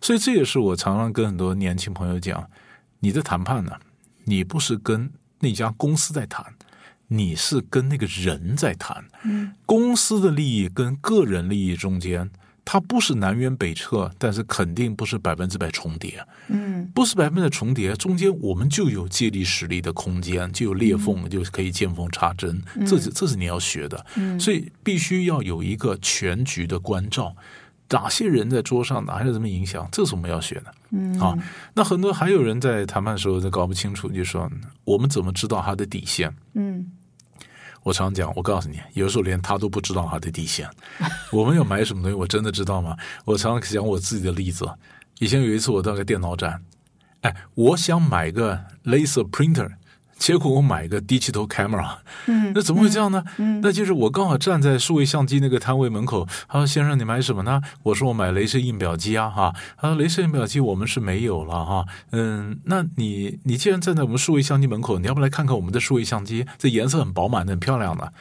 [0.00, 2.48] 所以这也是我常常跟很多年轻朋友讲，
[3.00, 3.72] 你的谈判呢，
[4.24, 6.54] 你不是跟那家公司在谈，
[7.08, 12.30] 你是跟那个人在谈，嗯公司的利益跟个人利益中间。
[12.70, 16.22] 它不是南辕北辙，但是肯定不是百分之百重叠。
[16.48, 22.62] 嗯不是百分之百重叠，中间我们就有借力使力的空间，就有裂缝，就可以见缝插针。
[22.86, 24.04] 这这是你要学的，
[24.38, 27.34] 所以必须要有一个全局的关照。
[27.90, 30.74] 哪些人在桌上，哪些人怎么影响，这是我们要学的。
[30.90, 31.36] 嗯啊，
[31.74, 34.50] 那很多还有人在谈判的时候在搞不清楚，就说
[34.84, 36.32] 我们怎么知道他的底线？
[36.54, 36.92] 嗯
[37.84, 40.68] 我常讲，我告诉你，有时候连他都不知道他的底线。
[41.32, 42.94] 我们要买什么东西，我真的知道吗？
[43.24, 44.68] 我常常讲我自己的例子。
[45.20, 46.62] 以前有一次我到个电脑展，
[47.22, 49.70] 哎，我想买个 laser printer，
[50.18, 53.24] 结果我买个 digital camera，嗯那怎么会这样呢？
[53.38, 61.86] 嗯那就是我刚好站在数位相机那个摊位门口，他说：“先生，你买什么呢？”我说：“我买镭射印表机啊，哈。”他说：“镭射印表机我们是没有了哈。
[62.10, 66.44] 嗯，那你你既然站在我们数位相机门口，你要不来看看我们的数位相机？
[66.58, 68.12] 这颜色很饱满的，很漂亮的。”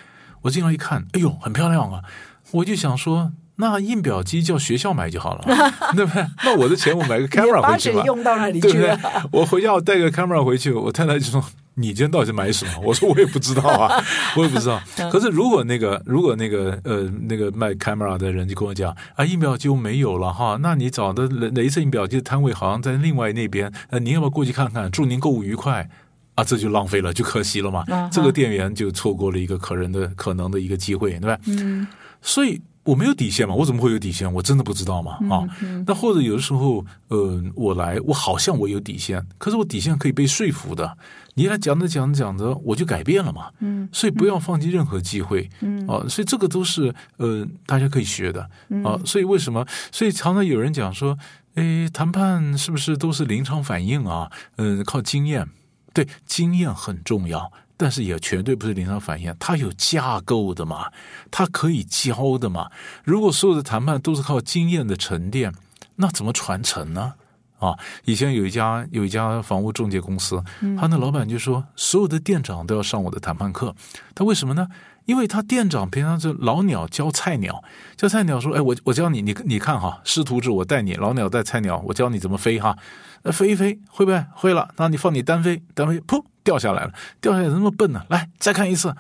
[0.43, 2.03] 我进来一看，哎呦，很漂亮啊！
[2.51, 5.45] 我就想说，那印表机叫学校买就好了，
[5.95, 6.25] 对不对？
[6.43, 8.03] 那我的钱我买个 camera 回去吧。
[8.05, 8.97] 用到那里对不对。？
[9.31, 11.43] 我回家我带个 camera 回去，我太太就说
[11.75, 14.03] ：“你今天到底买什么？” 我说：“我也不知道啊，
[14.37, 14.79] 我也不知道。”
[15.11, 24.89] 可是如果那个如果那个呃那个卖 camera 的人就跟我讲啊，印表机我没有了哈，那你找的雷雷射印表机的摊位好像在另外那边，呃，您要不要过去看看？
[24.91, 25.89] 祝您购物愉快。
[26.35, 27.83] 啊，这就浪费了，就可惜了嘛。
[28.11, 31.39] 这个店员就错过了一个可人的可能的一个机会，对吧？
[31.47, 31.87] 嗯
[32.21, 34.31] 所以我没有底线嘛，我怎么会有底线？
[34.33, 35.43] 我真的不知道嘛啊。
[35.85, 40.97] 那或者有的时候，呃，我来，我好像我有底线，可是我底线可以被说服的。
[41.33, 43.51] 你来讲着讲着讲着，我就改变了嘛。
[43.59, 45.49] 嗯所以不要放弃任何机会。
[45.59, 48.41] 嗯啊，所以这个都是呃大家可以学的
[48.83, 48.97] 啊。
[49.05, 49.65] 所以为什么？
[49.91, 51.17] 所以常常有人讲说，
[51.55, 54.31] 诶，谈判是不是都是临场反应啊？
[54.55, 55.47] 嗯、靠经验。
[55.93, 60.91] 对，经验很重要，但是也绝对不是临场反应，它有架构的嘛，
[61.31, 62.69] 它可以教的嘛。
[63.03, 65.53] 如果所有的谈判都是靠经验的沉淀，
[65.95, 67.13] 那怎么传承呢？
[67.59, 70.43] 啊，以前有一家有一家房屋中介公司，
[70.79, 73.75] 他那老板就说，所有的店长都要上我的谈判课。
[74.13, 74.67] 他为什么呢？
[75.07, 77.63] 因为他店长平常是老鸟教菜鸟，
[77.95, 82.77] 教菜鸟说：“哎，我我教你，你你看哈，师徒制，我带你，老鸟带菜鸟，我教你怎么飞哈。
[83.23, 84.25] 那飞一飞会不会？
[84.33, 86.91] 会了，那你放你单飞，单飞噗掉下来了，
[87.21, 88.03] 掉下来怎么那么笨呢？
[88.09, 88.93] 来再看一次。”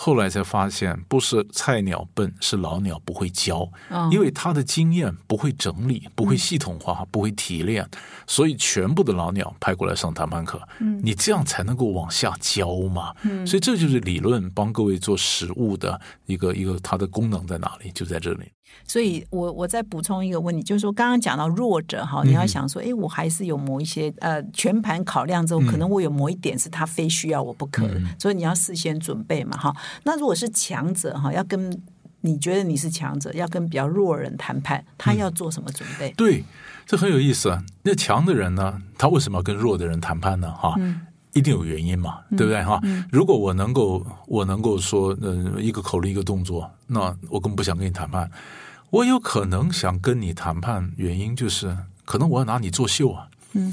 [0.00, 7.84] 后来才发现，不是菜鸟笨，是老鸟不会教，嗯因为他的经验不会整理，不会系统化，不会提炼，
[8.24, 10.60] 所以全部的老鸟派过来上谈判课，
[11.02, 13.12] 你这样才能够往下教嘛。
[13.44, 18.44] 所以这就是理论帮各位做实务的一个一个它的功能在哪里，就在这里。
[18.86, 29.74] 所以我我再补充一个问题，就是说刚刚讲到弱者哈，你要想说，哎，我还是有某一些呃全盘考量之后，可能我有某一点是他非需要我不可的，所以你要事先准备嘛哈。
[30.04, 31.82] 那如果是强者哈，要跟
[32.20, 36.10] 你觉得你是强者，要跟比较弱人谈判，他要做什么准备？
[36.16, 36.44] 对，
[36.86, 37.62] 这很有意思啊。
[37.82, 40.50] 那强的人呢，他为什么要跟弱的人谈判呢？
[40.52, 40.74] 哈，
[41.32, 42.62] 一定有原因嘛，对不对？
[42.64, 48.30] 哈，如果我能够，我能够说，呃，一个口令一个动作，那我根本不想跟你谈判。
[48.90, 53.28] 我有可能想跟你谈判，原因就是可能我要拿你作秀啊。
[53.52, 53.72] 嗯。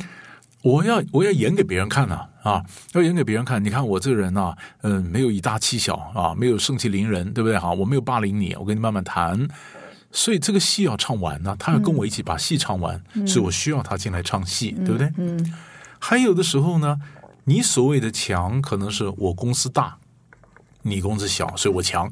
[0.62, 3.62] 我要我要演给别人看呐啊要演给别人看。
[3.62, 7.58] 你看我这个人呐、嗯、没有以大欺小啊，没有盛气凌人，对不对？
[7.58, 9.47] 哈，我没有霸凌你，我跟你慢慢谈。
[10.12, 15.12] 所以这个戏要唱完呢，他要跟我一起把戏唱完，所以我需要他进来唱戏，对不对？
[15.17, 15.53] 嗯
[15.99, 16.99] 还有的时候呢，
[17.45, 19.97] 你所谓的强，可能是我公司大，
[20.84, 22.12] 你公司小，所以我强。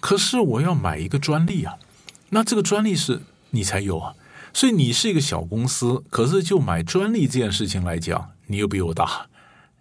[0.00, 1.74] 可是我要买一个专利啊，
[2.30, 4.14] 那这个专利是你才有啊。
[4.54, 9.26] 所以你是一个小公司，可是就买专利这件事情来讲，你又比我大，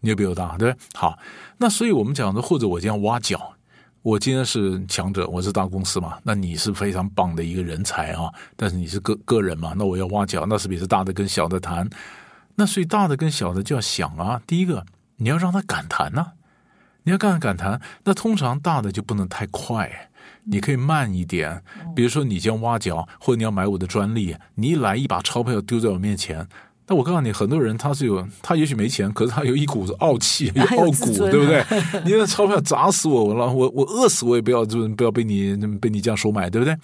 [0.05, 0.85] 你就比我大，对不对？
[0.93, 1.17] 好，
[1.57, 3.55] 那所以我们讲的，或者我这样挖角，
[4.03, 11.89] 我今天是强者，我是大公司嘛，那你是非常棒的一个人才啊，但是你是个个人嘛，那我要挖角，那是不是大的跟小的谈？
[12.53, 16.33] 那所以大的跟小的就要想啊，第一个你要让他敢谈呐、
[17.01, 20.09] 你要敢敢谈，那通常大的就不能太快，
[20.43, 21.63] 你可以慢一点。
[21.95, 26.47] 比如说你将挖角，或者你要买我的专利，你一来一把钞票丢在我面前。
[26.87, 31.65] 那我告诉你，很多人他是有，他也许没钱，可是他有一股子傲气， 有傲骨，对不对？
[32.05, 36.77] 你那钞票砸死我，我了，我我饿死我也不要，就不要被你被你这样收买，对不对？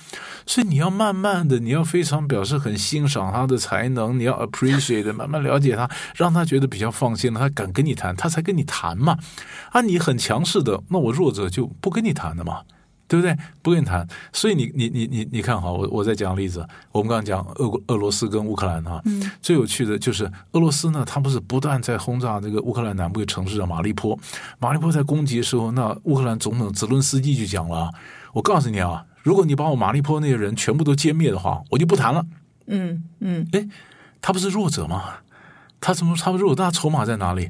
[0.48, 9.18] 所以你要慢慢的，你要非常表示很欣赏他的才能，你要 appreciate，慢慢了解他，让他觉得比较放心了，他敢跟你谈，他才跟你谈嘛。
[9.72, 12.62] 啊，你很强势的，那我弱者就不跟你谈了嘛。
[13.12, 13.38] 对不对？
[13.62, 19.04] 不跟你谈，所以你你你你你看哈，我我再讲个例子，我们刚刚讲俄国俄罗斯跟乌克兰哈，
[19.41, 24.17] 最有趣的就是俄罗斯呢，它不是不断在轰炸这个乌克兰南部的城市叫马利坡，
[24.60, 27.89] 马利坡在攻击的时候，那乌克兰总统泽伦斯基就讲了啊，
[28.32, 32.26] 我告诉你啊，如果你把我马利坡那些人全部都歼灭的话，我就不谈了。
[32.67, 33.67] 嗯嗯，哎，
[34.21, 35.04] 他不是弱者吗？
[35.82, 36.56] 他怎么他不弱？
[36.56, 37.50] 那筹码在哪里？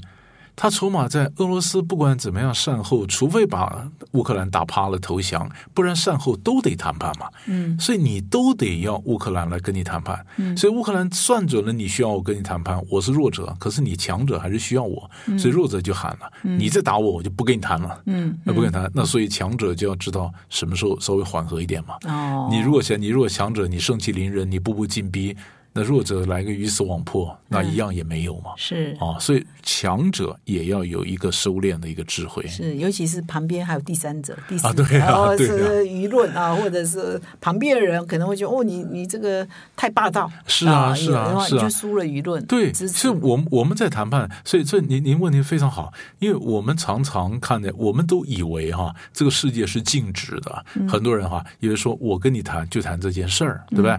[0.56, 7.28] 他筹码在俄罗斯，不管怎么样善后，除非把乌克兰打趴了投降，不然善后都得谈判嘛。
[7.48, 10.24] 嗯，所以你都得要乌克兰来跟你谈判。
[10.38, 18.02] 嗯，所以乌克兰算准了你需要我跟你谈判，我是弱者，可是你强者还是需要我，所以弱者就喊了：你再打我，我就不跟你谈了。
[18.06, 21.96] 嗯，那不跟你谈，那所以强者就要知道什么时候稍微缓和一点嘛。
[22.08, 25.36] 哦，你如果想，你如果强者，你盛气凌人，你步步进逼。
[25.74, 28.52] 那弱者来个鱼死网破，那一样也没有嘛。
[28.58, 32.46] 是啊，所以强者也要有一个收敛的一个智慧。
[32.48, 40.30] 是，尤其是旁边还有第三者、第四啊，对啊，对是舆论啊，或者是旁边的人可能会觉得哦，你你这个太霸道。
[40.46, 42.44] 是啊，是啊，是啊，就输了舆论。
[42.46, 53.98] 对，是我我们在谈判，所以这您您问题非常好，因为我们常常看见，我们都以为哈，这个世界是静止的，很多人哈以为说我跟你谈就谈这件事儿，对不对？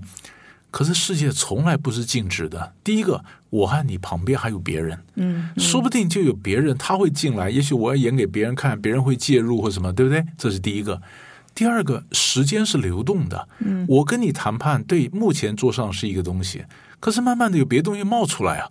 [0.72, 2.72] 可是世界从来不是静止的。
[2.82, 10.24] 第一个，我和你旁边还有别人，嗯，说不定就有别人他会进来，也许我要演给别人看，别人会介入或什么，对不对？
[10.36, 11.00] 这是第一个。
[11.54, 16.64] 第二个，时间是流动的，嗯，我跟你谈判，对，目前桌上是一个东西，
[16.98, 18.70] 可是慢慢的有别的东西冒出来啊。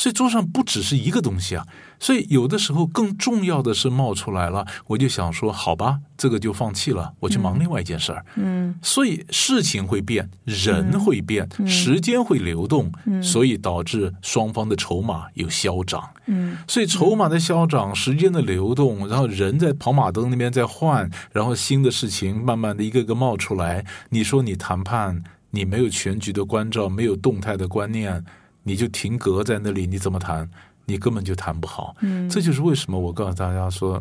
[0.00, 1.66] 所以桌上不只是一个东西啊，
[1.98, 8.24] 所以有的时候更重要的是冒出来了，我就想说，好吧，这个就放弃了，我去忙另外一件事儿。
[8.36, 12.90] 嗯，所以事情会变，人会变，时间会流动，
[13.22, 16.08] 所以导致双方的筹码有消长。
[16.24, 23.84] 嗯，所以筹码的消长，时间的流动，然后人在跑马灯那边在换，然后新的事情慢慢的一个个冒出来。
[24.08, 28.24] 你说你谈判，你没有全局的关照，没有动态的观念。
[28.70, 30.48] 你就停格在那里，你怎么谈？
[30.84, 31.96] 你根本就谈不好。
[32.02, 34.00] 嗯，这就是为什么我告诉大家说，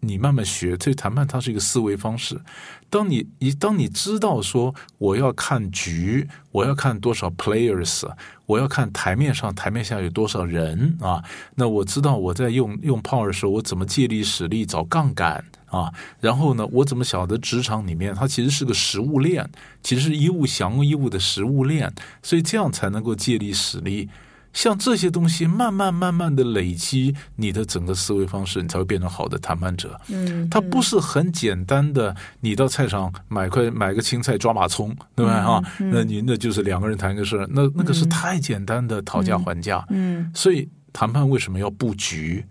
[0.00, 0.76] 你慢慢学。
[0.76, 2.38] 这谈判它是一个思维方式。
[2.90, 8.06] 当你一当你知道说我要看局，我要看多少 players，
[8.44, 11.24] 我要看台面上台面下有多少人啊？
[11.54, 15.90] 那我知道我在用用 power 的时候，我怎么借力使力找杠杆啊？
[16.20, 19.48] 然后呢，我怎么晓得职场里面它其实是个食物链，
[19.82, 24.08] 其实是一物降一物的食物链，所以这样才能够借力使力。
[24.52, 29.96] 像这些东西慢慢慢慢的累积，你的整个思维方式，你才会变成好的谈判者。
[30.08, 35.44] 嗯，它不是很简单的，你到菜场买块买个青菜抓把葱，对吧？
[35.44, 39.86] 哈，那您那就是两个人谈个事，那那个是太简单的讨价还价。
[39.90, 42.44] 嗯，所以谈判为什么要布局？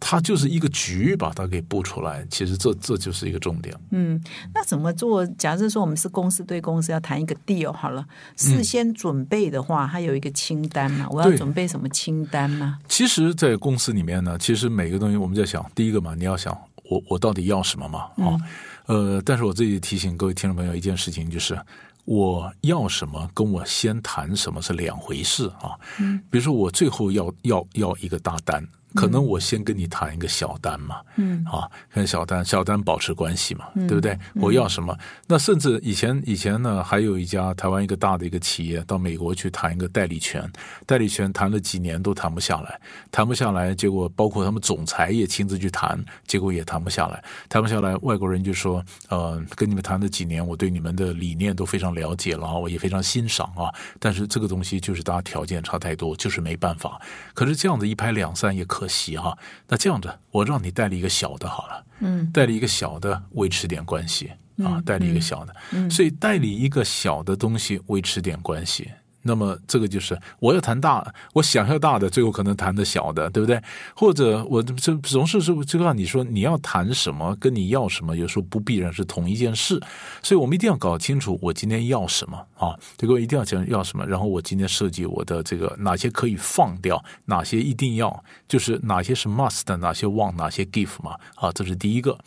[0.00, 2.24] 它就是一个局，把它给布出来。
[2.30, 3.74] 其实这这就是一个重点。
[3.90, 4.20] 嗯，
[4.54, 5.26] 那怎么做？
[5.26, 8.06] 假设说我们是公司对公司要谈一个 deal 好了，
[8.36, 11.06] 事先准备的话，它有一个清单嘛？
[11.10, 12.78] 我要准备什么清单吗？
[12.88, 16.56] 其实，在公司里面呢，其实每个东西我们在想，第一个嘛，你要想
[16.88, 18.00] 我我到底要什么嘛？
[18.24, 18.38] 啊，
[18.86, 21.58] 呃，但是我自己提醒各位听众朋友一件事情，就是
[22.04, 25.74] 我要什么，跟我先谈什么是两回事啊。
[25.98, 28.64] 嗯，比如说我最后要要要一个大单。
[28.98, 34.18] 可能我先跟你谈一个小单嘛，嗯，啊，跟小单小单保持关系嘛，对不对？
[34.34, 34.92] 我要什么？
[35.28, 40.50] 那甚至以前以前呢，还有一家台湾一个大的一个企业到美国去谈一个代理权，
[40.84, 42.80] 代理权谈了几年都谈不下来，
[43.12, 57.00] 谈不下来，结果包括他们总裁也亲自去谈，结果也谈不下来，谈不下来，外国人就说，呃，跟你们谈了几年，我对你们的理念都非常了解了啊，我也非常欣赏啊，但是这个东西就是大家条件差太多，就是没办法。
[57.32, 58.87] 可是这样子一拍两散也可。
[58.88, 59.36] 可惜哈，
[59.68, 64.32] 那这样子，我让你代理一个小的好了，嗯，代理一个小的维持点关系
[64.64, 68.90] 啊，代理一个小的，嗯，所以代理一个小的东西维持点关系。
[69.22, 73.60] 那么这个就是我要谈大，我想要大的，最后可能谈的小的，对不对？
[73.94, 79.80] 或者我这总是是就告诉你说你要谈什么，跟你要什么，有时候不必然是同一件事，
[80.22, 92.18] 所以我们一定要搞清楚我今天要什么啊，这个一定要讲要什么，然后我今天设计我的这个哪些可以放掉，哪些一定要，就是哪些是 must，哪些 want，哪些 give 嘛啊，这是第一个。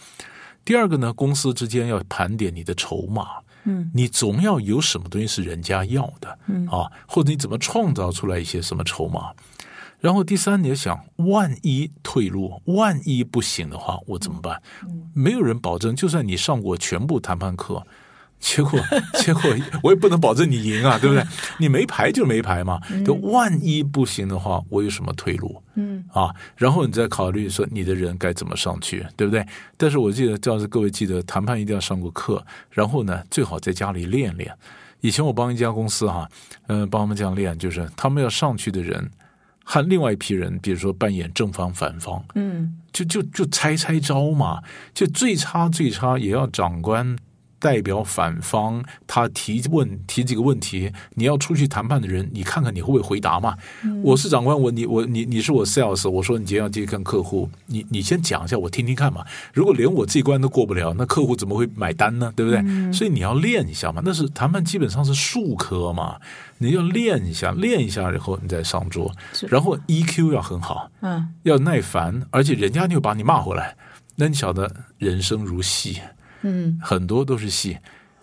[0.63, 3.39] 第二个呢，公司之间要盘点你的筹码。
[3.63, 9.31] 嗯，你总要有什么东西是人家要的，嗯啊，或者你怎么创造出来一些什么筹码？
[9.99, 14.59] 然后第三，你要想，万一退路，万一不行的话，我怎么办？
[15.13, 17.85] 没有人保证，就算你上过全部谈判课。
[18.41, 18.79] 结果，
[19.19, 19.43] 结果
[19.83, 21.23] 我也不能保证你赢啊，对不对？
[21.59, 22.81] 你没牌就没牌嘛。
[23.05, 25.61] 就万一不行的话，我有什么退路？
[25.75, 29.45] 嗯啊，然后你再考虑说你的人该怎么上去，对不对？
[29.77, 34.51] 但是我记得，要是各位记得，谈判一定要上过课，然后呢，最好在家里练练。
[35.01, 36.27] 以前我帮一家公司哈，
[36.67, 39.09] 嗯，帮他们这样练，就是他们要上去的人
[39.63, 44.61] 和另外一批人，比如说扮演正方、反方，嗯，就就就猜猜招嘛，
[44.93, 47.15] 就最差最差也要长官。
[47.61, 53.55] 代表反方，他提问提几个问题，你要出去谈判的人，你看看你会不会回答嘛？
[54.03, 59.23] 我是长官，我你我你你是我 sales，我说你今天要去跟客户，你你先讲一下，我听听看嘛。
[59.53, 62.33] 如果连我这一关都过不了，那客户怎么会买单呢？
[62.35, 62.91] 对不对？
[62.91, 66.19] 所以你要练一下嘛，那是谈判基本上是术科嘛，
[66.57, 69.11] 你要练一下，练一下然后你再上桌，
[69.49, 73.75] 然后 EQ 要很好，嗯，要耐烦，而且人家就把你骂回来，
[74.15, 75.99] 那你晓得人生如戏，
[76.41, 77.77] 嗯，很多都是戏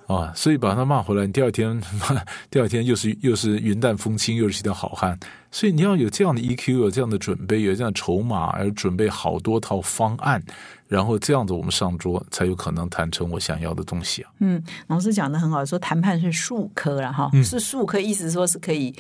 [0.07, 1.81] 啊，所以把他骂回来，你第二天
[2.51, 5.19] 第二天又是又是云淡风轻，又是一条好汉。
[5.51, 10.43] 所以你要有这样的 EQ，有这样的准备，有这样的筹码，而准备好多套方案，
[10.87, 14.31] 然后这样子我们上桌才有可能谈成我想要的东西啊。
[14.41, 18.95] 嗯，老师讲的很好，说谈判是术科了哈，是术科，意思说是可以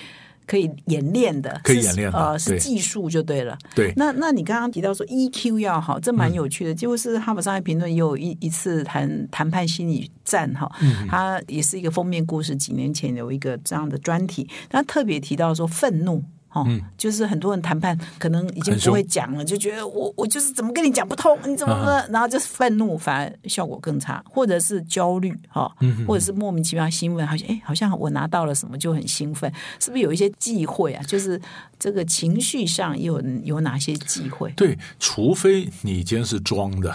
[0.49, 3.57] 可以演练的，可以演练的呃，是技术就对了。
[3.74, 6.74] 对，那那你刚刚提到说 EQ 要好，这蛮有趣的。
[6.74, 10.66] 就是哈佛商业评论也有一一次谈谈判心理战哈，
[11.09, 12.57] 它也是一个封面故事。
[12.57, 16.24] 几年前有一个这样的专题，他特别提到说愤怒。
[16.53, 25.70] 哦，就是很多人谈判可能已经不会讲了，就觉得我我就是怎么跟你讲不通，你怎么然后就是愤怒，反而效果更差，或者是焦虑哈，
[26.07, 31.03] 或者是莫名其妙兴奋，好像哎，好像我拿到了什么就很兴奋，是不是有一些忌讳啊？
[31.05, 31.40] 就是
[31.78, 34.51] 这个情绪上有有哪些忌讳？
[34.57, 36.94] 对，除非你今天是装的。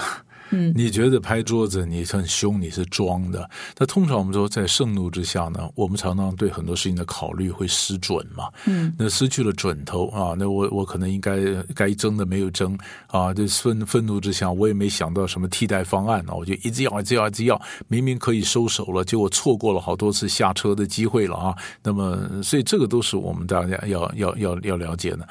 [0.53, 3.49] 嗯，你觉得拍桌子你很凶，你是装的。
[3.77, 8.49] 那通常我们说，在盛怒之下呢，我们常常对很多事情的考虑会失准嘛。
[8.65, 11.37] 嗯，那失去了准头啊，那我我可能应该
[11.75, 12.77] 该争的没有争
[13.07, 21.55] 啊，这愤愤怒之下，我也没想到什么替代方案啊，我就一直要，一直要，一直要，明明可以收手了，结果错过了好多次下车的机会了啊。
[21.81, 25.27] 那么，所以这个都是我们大家要要要要了解的。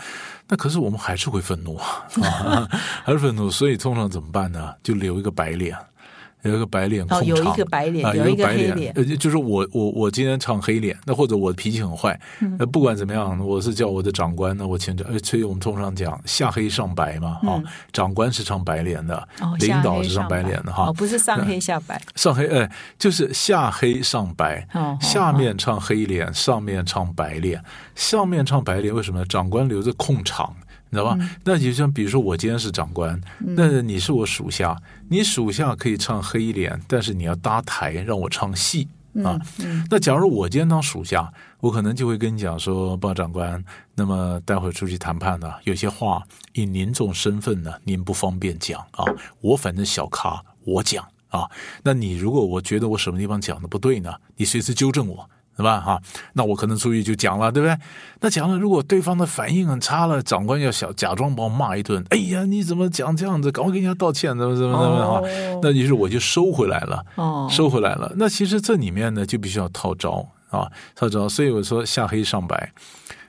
[0.49, 1.87] 那可是我们还是会愤怒啊，
[2.23, 2.69] 啊
[3.05, 4.75] 还是愤怒，所以通常怎么办呢？
[4.83, 5.77] 就留一个白脸。
[6.43, 27.63] 有一个白脸控哦，场，有一个白脸，啊，有一个白脸呃，就是我我我今天唱黑脸，那或者我脾气很坏，嗯那不管怎么样，我是叫我的长官呢，我请着，呃所以我们通常讲下黑上白嘛，啊，长官是唱白脸的，哦，领导是唱白白脸的哈哦，，不是上黑下白， 上黑哎，就是下黑上白，哦，下面唱黑脸，上面唱白脸。
[27.95, 29.25] 上面唱白脸，为什么？
[29.27, 30.53] 长官留着控场，
[30.95, 31.17] 你知道吧？
[31.19, 34.77] 嗯那就像比如说，我今天是长官，那你是我属下，
[35.09, 38.87] 你属下可以唱黑脸，但是你要搭台让我唱戏
[39.25, 39.41] 啊。
[39.61, 43.65] 嗯那假如我今天当属下，我可能就会跟你讲说，报长官，
[43.95, 46.23] 那么待会儿出去谈判呢，有些话
[46.53, 49.07] 以您这种身份呢，您不方便讲啊。
[49.41, 51.49] 我反正小咖，我讲啊。
[51.83, 55.31] 那你如果我觉得我什么地方讲的不对呢，你随时纠正我。
[55.63, 55.81] 对吧？
[55.81, 56.03] 哈，
[56.33, 57.77] 那我可能出去就讲了，对不对？
[58.21, 63.51] 那讲了，如果对方的反应很差了，长官要小假装把我骂一顿，哎呀，你怎么讲这样子？
[63.53, 67.05] 赶快给人家道歉，怎么怎么怎么那于是我就收回来了。
[67.15, 68.13] 哦，收回来了。
[68.17, 71.29] 那其实这里面呢，就必须要套招啊，套招。
[71.29, 72.73] 所以我说下黑上白，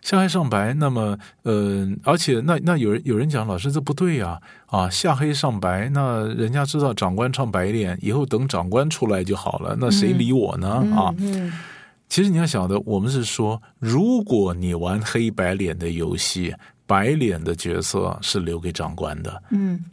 [0.01, 0.73] 下黑上白。
[0.73, 10.67] 那么，呃，而且那那有人有人讲，老师这不对呀、啊，下黑上白，那人家知道长官唱白脸，以后等长官出来就好了，那谁理我呢？
[10.95, 11.53] 啊，嗯
[12.13, 16.53] 其实你要晓得，我们是说，如果你玩黑白脸的游戏，
[16.85, 19.43] 白脸的角色是留给长官的。
[19.49, 19.83] 嗯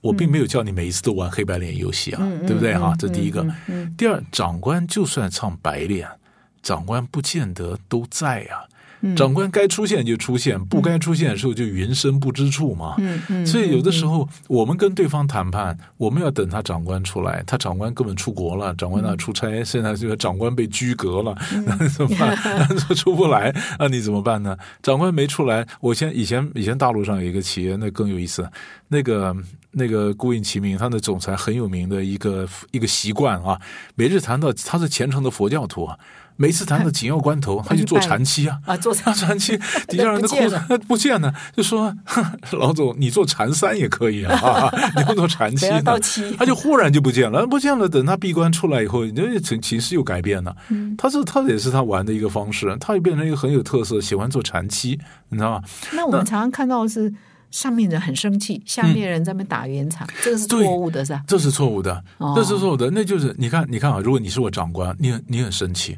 [0.00, 3.46] 我并没有叫你每一次都玩黑白脸游戏啊，嗯对不对哈、嗯这第一个。
[3.96, 6.08] 第二，长官就算唱白脸，
[6.60, 8.66] 长官不见得都在啊。
[9.04, 12.94] 嗯长官该出现就出现，不该出现的时候就云深不知处嘛。
[12.98, 21.36] 嗯嗯，所以有的时候候我们跟对方谈判，我们要等他长官出来，他长官根本出国了，长官那出差，现在这个长官被拘格了，
[21.66, 22.38] 那怎么办？
[22.70, 24.56] 那出不来，那你怎么办呢？
[24.82, 28.48] 长官没出来，我先以前以前大陆上有一个企业，那更有意思，
[28.88, 29.34] 那个
[29.72, 33.60] 那个顾应其名，他的总裁很有名的一个一个习惯啊，
[33.96, 35.98] 每日谈到他是虔诚的佛教徒啊。
[36.36, 39.56] 每次谈到紧要关头， 他就做禅期啊，啊，做他 禅期
[39.88, 41.94] 底下人的裤子不见了，就说
[42.52, 45.66] 老总，你做禅三也可以啊，你要做禅期
[46.36, 47.88] 他就忽然就不见了，不见了。
[47.88, 50.56] 等他闭关出来以后，这情情势又改变了。
[50.70, 55.62] 嗯他是他也是他玩的一个方式，他也变成一个很有特色，喜欢做禅期，你知道吗？
[55.92, 57.12] 那我们常常看到的是
[57.50, 61.22] 上面人很生气，下面人在那边打圆场，这个是错误的，是吧？
[61.26, 62.90] 这是错误的，哦这是错误的。
[62.90, 65.96] 那就是你看，你看啊，如果你是我长官，你很你很生气。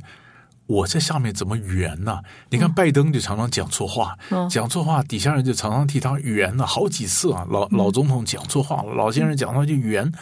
[0.67, 7.47] 我在下面怎么圆呢、你看拜登就常常讲错话，嗯讲错话，底下人就常常替他圆了好几次啊。
[7.49, 10.13] 老嗯老总统讲错话了，老先生讲话就圆。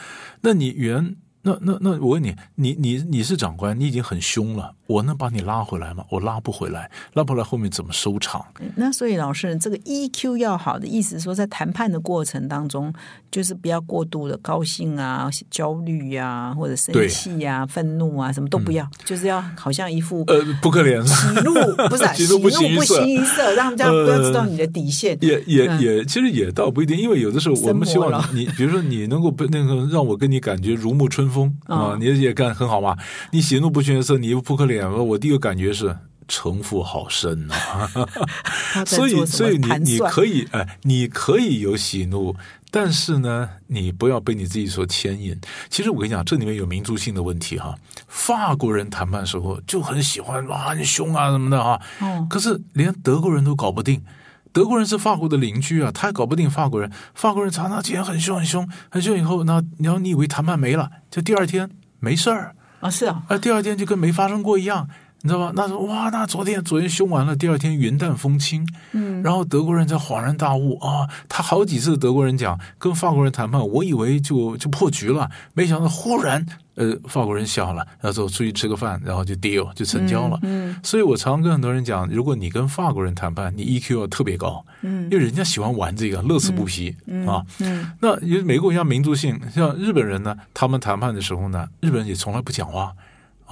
[0.42, 6.04] 那你圆，那那那我问你，你你你是长官，你已经很凶了，我能把你拉回来吗？
[6.10, 8.44] 我拉不回来，拉不回来后面怎么收场？
[8.76, 12.92] 那所以老师，这个 EQ 要好的意思说，在谈判的过程当中，
[13.30, 21.54] 就是不要过度的高兴啊、焦虑呀，或者生气呀、愤怒啊，什么都不要，就是要好像一副呃不可怜喜怒
[21.88, 25.16] 不是 喜怒不形于色，让大家不要知道你的底线。
[25.22, 32.96] 也也也，其实也倒不一定，因为有的时候我们希望你，比如说你能够那个让我跟你感觉如沐春风啊，你也干很好嘛。
[33.30, 35.96] 你喜怒不形于色，你又扑克脸，我第一个感觉是
[36.26, 37.54] 城府好深呐。
[38.86, 42.34] 所以，所以你你可以哎，你可以有喜怒，
[42.70, 45.38] 但是呢，你不要被你自己所牵引。
[45.68, 47.74] 其实我跟你讲，这里面有民族性的问题哈。
[48.08, 51.80] 法国人谈判时候就很喜欢哇，很凶啊什么的哈。
[52.00, 52.26] 嗯。
[52.28, 54.02] 可是连德国人都搞不定，
[54.52, 56.90] 德国人是法国的邻居啊，他也搞不定法国人。
[57.14, 61.70] 法国人常常今天很凶很凶很凶，以后那然后你以为谈判没了，就第二天
[62.00, 62.56] 没事儿。
[62.84, 64.86] 啊，是啊，啊，第二天就跟没发生过一样，
[65.22, 65.52] 你知道吧？
[65.56, 76.44] 那时候哇，那昨天昨天凶完了，第二天云淡风轻，嗯，然后德国人才恍然大悟啊，他好几次德国人讲跟法国人谈判，我以为就就破局了，没想到忽然。
[76.76, 80.38] 呃，法国人笑了，然后出去吃个饭，然后就 deal 就成交了。
[80.42, 86.94] 嗯，所以我常跟很多人讲，如果你跟法国人谈判，你 EQ 要特别高，嗯，因为人家喜欢玩这个，乐此不疲
[87.26, 87.44] 啊。
[87.60, 92.92] 嗯，那因为美国像民族性，像日本人呢，他们谈判的时候呢，日本人也从来不讲话。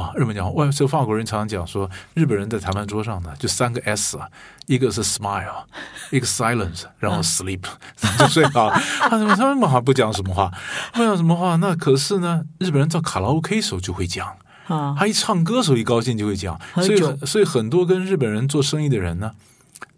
[0.03, 4.29] 啊，日本讲外，这法国人常常讲说，日本人在谈判桌上呢，就三个 S 啊，
[4.67, 5.65] 一个是 smile，
[6.11, 7.63] 一个 silence，然后 sleep
[8.19, 8.71] 就睡了。
[8.99, 10.51] 他怎么他们好像不讲什么话？
[10.93, 11.55] 不讲什么话？
[11.57, 14.27] 那可是呢，日本人在卡拉 OK 时候就会讲
[14.67, 19.31] 啊，他一唱歌时候一高兴就会讲，所以所以很多跟日本人做生意的人呢，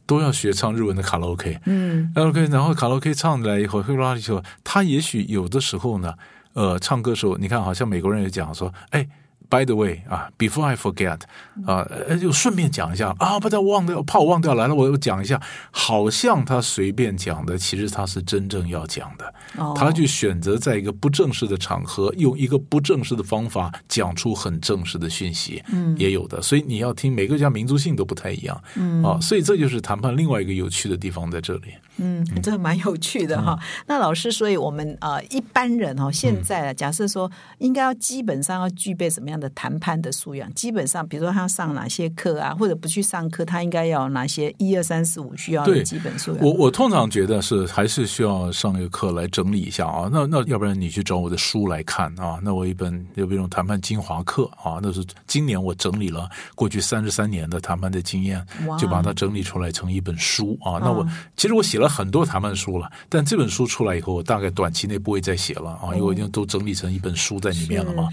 [0.07, 1.61] 都要学唱日文的卡拉 OK。
[1.65, 6.15] 嗯，OK，然后卡拉 OK 唱来以后，会拉以后，他也许有的时候呢，
[6.53, 9.09] 呃，唱歌时候，你看，好像美国人也讲说，哎。
[9.55, 11.21] By the way，啊，before I forget，
[11.65, 11.87] 啊，
[12.21, 15.41] 就顺便讲一下啊，不再忘掉，怕我忘掉来了，我又讲一下，
[15.71, 19.33] 好像他随便讲的，其实他是真正要讲的，
[19.77, 31.69] 他就选择在一个不正式的场合，用一个不正式的方法讲出很正式的讯息，嗯，也有的，所以你要听每个家民族性都不太一样，嗯，啊，所以这就是谈判另外一个有趣的地方在这里，
[31.99, 33.59] 嗯，这蛮有趣的哈。
[33.87, 39.35] 那老师，所以我们呃一般人哦，现在假设说应该要基本上要具备什么样？
[39.35, 46.41] 的谈判的素养，基本上，比如说他要上哪些课啊，或者不去上课，他应该要哪些一二三四五需要的基本素养。
[46.41, 50.09] 我我通常觉得是还是需要上一个课来整理一下啊。
[50.13, 52.39] 那那要不然你去找我的书来看啊。
[52.43, 58.41] 那我一本有一种谈判精华课啊，那是今年我整理了过去三十三年的谈判的经验，
[58.79, 60.79] 就把它整理出来成一本书啊。
[60.81, 61.05] 那我
[61.37, 68.09] 其实我写了很多谈判书了，但这本书出来以后，我大概短期内不会再写了啊，因为我已经都整理成一本书在里面了嘛。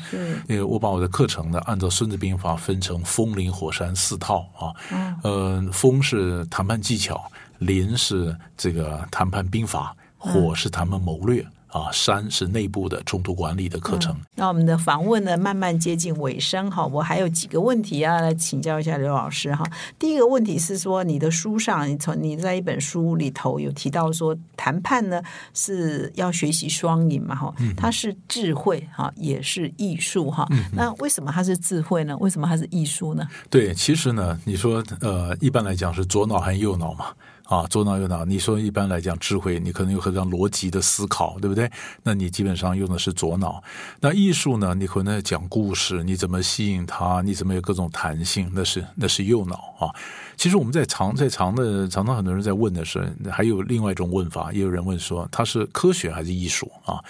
[0.47, 1.11] 那个我把我的。
[1.11, 4.71] 课程呢，按照《孙子兵法》分成风、林、火、山四套啊。
[4.93, 5.19] 嗯。
[5.23, 7.21] 呃，风是谈判技巧，
[7.59, 11.45] 林是这个谈判兵法，火是谈判谋略。
[11.71, 14.15] 啊，三是内部的冲突管理的课程。
[14.35, 16.85] 那我们的访问呢，慢慢接近尾声哈。
[16.85, 19.63] 我还有几个问题要来请教一下刘老师哈。
[19.97, 25.21] 第一个问题是说，你的书上，你从你在一本书里头有提到说，谈判呢
[25.53, 27.53] 是要学习双赢嘛哈？
[27.77, 30.45] 它是智慧哈，也是艺术哈。
[30.73, 32.17] 那为什么它是智慧呢？
[32.17, 33.25] 为什么它是艺术呢？
[33.49, 37.05] 对，其实呢，你说呃，一般来讲是左脑和右脑嘛。
[37.51, 41.69] 啊，左脑右脑，你说一般来讲智慧，你可能有很多逻辑的思考，对不对？
[42.01, 43.61] 那你基本上用的是左脑。
[43.99, 44.73] 那艺术呢？
[44.73, 47.21] 你可能讲故事，你怎么吸引他？
[47.21, 48.49] 你怎么有各种弹性？
[48.53, 49.91] 那是那是右脑啊。
[50.37, 57.03] 其实我们在常在常的常常很多人在问的是，还有另外一种问法，也有人问说，它是科学还是艺术啊？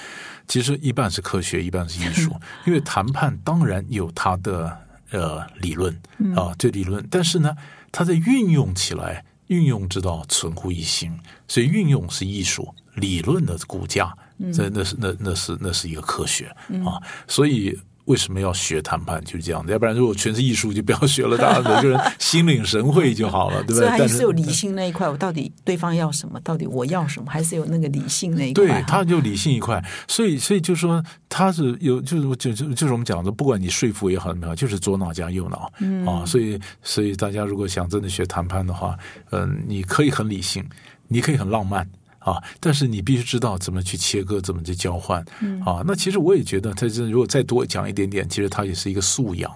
[0.48, 2.36] 其实一半是科学，一半是艺术。
[2.66, 4.76] 因为谈判当然有它的
[5.12, 5.96] 呃理论
[6.36, 7.56] 啊，这理论，但是呢，
[7.92, 9.24] 它在运用起来。
[9.52, 11.16] 运用之道，存乎一心，
[11.48, 14.12] 所以运用是艺术，理论的骨架，
[14.54, 16.46] 这那是那那是那是一个科学
[16.86, 16.98] 啊，
[17.28, 17.78] 所以。
[18.06, 19.24] 为什么要学谈判？
[19.24, 21.38] 就是这样的，要不然如果全是艺术，就不要学了。
[21.38, 23.90] 大家每个人心领神会就好了，对不对？
[23.90, 25.08] 还是有理性那一块。
[25.08, 26.40] 我到底对方要什么？
[26.42, 27.30] 到底我要什么？
[27.30, 28.66] 还是有那个理性那一块？
[28.66, 29.84] 对，他就理性一块。
[30.08, 36.26] 所以，所以就说他是有，就是就就就是我们讲的，不管你说服也好，怎么样，就是左脑加右脑嗯啊。
[36.26, 38.98] 所以，所以大家如果想真的学谈判的话，
[39.32, 40.64] 嗯，你可以很理性，
[41.08, 41.88] 你可以很浪漫。
[42.22, 45.20] 啊，但是你必须知道怎么去切割，怎么去交换
[45.66, 45.82] 啊。
[45.86, 49.52] 那其实我也觉得，他这如果再多讲一点点，其实它也是一个素养，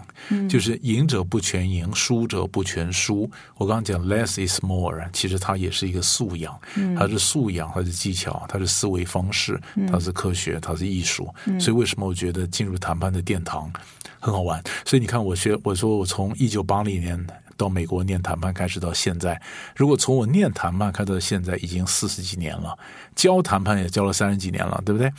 [0.50, 3.30] 就是赢者不全赢，输者不全输。
[3.58, 6.60] 我刚刚讲 less is more，其实它也是一个素养，
[6.98, 9.62] 它是素养，它是技巧，它是思维方式，
[9.92, 11.32] 它是科学，它是艺术。
[11.60, 13.72] 所以为什么我觉得进入谈判的殿堂
[14.20, 14.60] 很好玩？
[14.84, 17.26] 所以你看，我学我说我从一九八零年。
[17.58, 19.42] 到美国念谈判开始到现在，
[19.76, 22.78] 如果从我念谈判开到现在，已经四十几年了，
[23.16, 25.12] 教谈判也教了三十几年了，对不对？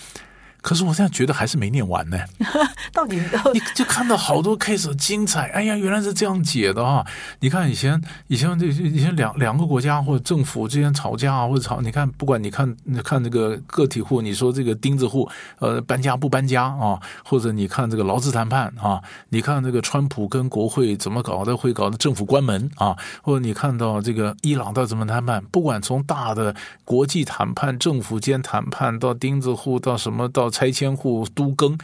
[0.67, 2.19] 可是我现在觉得还是没念完呢。
[2.93, 3.23] 到底
[3.55, 7.07] 你就看到好多 case 精彩，哎呀，原来是这样解的啊！
[7.39, 30.51] 你看以前以前这以前两两个国家或者政府之间吵架啊，或者吵，你看不管你看你看这个个体户，你说这个钉子户呃搬家不搬家啊，或者你看这个劳资谈判啊，你看这个川普跟国会怎么搞的，会搞的政府关门啊，或者你看到这个伊朗到怎么谈判，不管从大的国际谈判、政府间谈判到钉子户到什么到。
[30.57, 31.77] 拆迁户都更，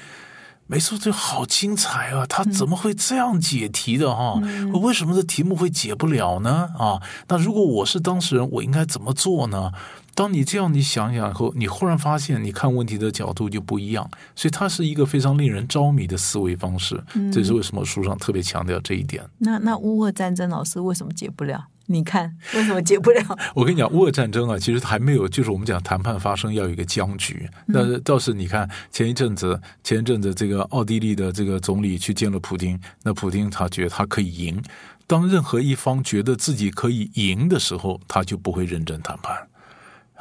[0.66, 2.24] 没错，这好精彩啊！
[2.26, 4.40] 他怎么会这样解题的哈？
[4.82, 6.70] 为什么这题目会解不了呢？
[6.78, 9.72] 啊，那如果我是当事人，我应该怎么做呢？
[10.14, 14.10] 当你这样你想想以后，你忽然发现，你看问题的角度就不一样。
[14.34, 16.98] 所以，它是一个非常令人着迷的思维方式。
[17.30, 19.22] 这是为什么书上特别强调这一点。
[19.36, 21.66] 那那乌俄战争，老师为什么解不了？
[21.86, 23.22] 你看为什么解不了？
[23.54, 27.48] 我跟你讲，乌俄战争啊，其实还没有，就是我们讲谈判发生要有一个僵局。
[27.72, 34.62] 但是倒是你看，前一阵子，前一阵子这个奥地利的这个总理去见了普京，那普京他觉得他可以赢。
[35.06, 39.36] 当任何一方觉得自己可以赢的时候，他就不会认真谈判。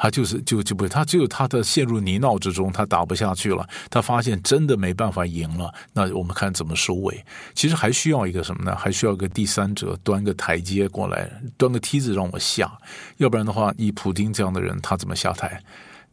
[0.01, 3.69] 他就是就就不，他只有他的陷入泥淖之中，他打不下去了。
[3.87, 7.23] 他发现真的没办法赢了，那我们看怎么收尾。
[7.53, 8.75] 其实还需要一个什么呢？
[8.75, 12.71] 还需要一个第三者端个台阶过来，端个梯子让我下。
[13.17, 15.61] 要不然的话，以普丁这样的人，他怎么下台？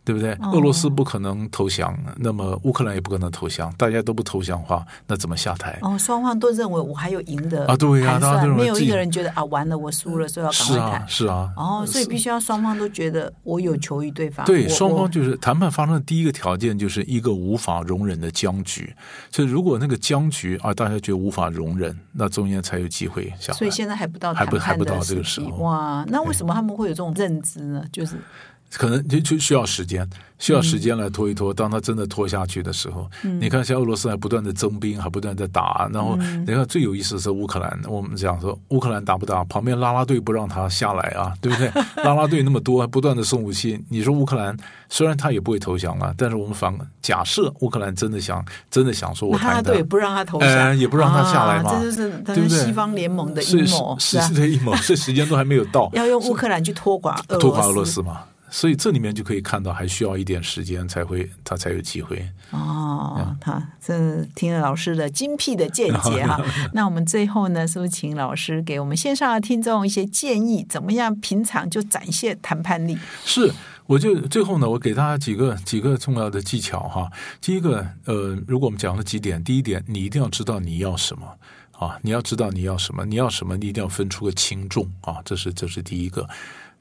[0.09, 0.33] 对不对？
[0.55, 5.79] 俄罗斯不可能投降，那么乌克兰也不可能投降，大家都不投降的话，那怎么下台？
[5.83, 8.19] 哦，双方都认为我还有赢的啊，对呀，
[8.57, 11.07] 没有一个人觉得啊，完了，我输了，所以要赶快谈。
[11.07, 14.47] 是啊，哦，所以必须要双方都觉得我有求于对方。
[14.47, 18.91] 对，双方就是谈判发生的第一个条件就是一个无法容忍的僵局。
[19.31, 23.53] 所以如果那个僵局啊，大家觉得无法容忍，那中间才有机会下。
[23.53, 26.03] 所以现在还不到还不还不到这个时候哇？
[26.09, 27.85] 那为什么他们会有这种认知呢？
[27.93, 28.17] 就是。
[28.73, 30.09] 可能就就需要时间，
[30.39, 31.55] 需要时间来拖一拖。
[31.55, 33.09] 当他真的拖下去的时候，
[33.41, 35.89] 你看，像俄罗斯还不断的增兵，还不断的打。
[35.93, 37.81] 然后，你看最有意思的是乌克兰。
[37.89, 39.43] 我们讲说，乌克兰打不打？
[39.45, 41.71] 旁边拉拉队不让他下来啊， 对不对？
[42.05, 43.83] 拉拉队那么多，还不断的送武器。
[43.89, 44.55] 你说乌克兰
[44.91, 52.67] 虽然他也不会投降了，但是我们反假设乌克兰真的想真的想说，我拉拉队不让他投降， 也不让他下来嘛，这就是对不对？
[52.67, 58.21] 西方联盟的阴谋，是是的阴谋，所以时间都还没有到，要用乌克兰去拖垮拖垮俄罗斯嘛。
[58.51, 62.27] 所以这里面就可以看到，还需要一点时间才会，他才有机会。
[62.51, 66.41] 哦，他这听了老师的精辟的见解哈。
[66.73, 72.97] 那我们最后呢，是不是请老师给我们线上的听众一些建议，怎么样平常就展现谈判力？
[73.25, 73.53] 是，
[73.87, 77.11] 我就最后呢，我给大家几个几个重要的技巧哈。
[77.41, 81.27] 第一个，呃，如果我们讲了几点，第一点，你一定要知道你要什么
[81.73, 86.27] 啊，你要知道你要什么，你要什么，你一定要分出个轻重啊，这是这是第一个。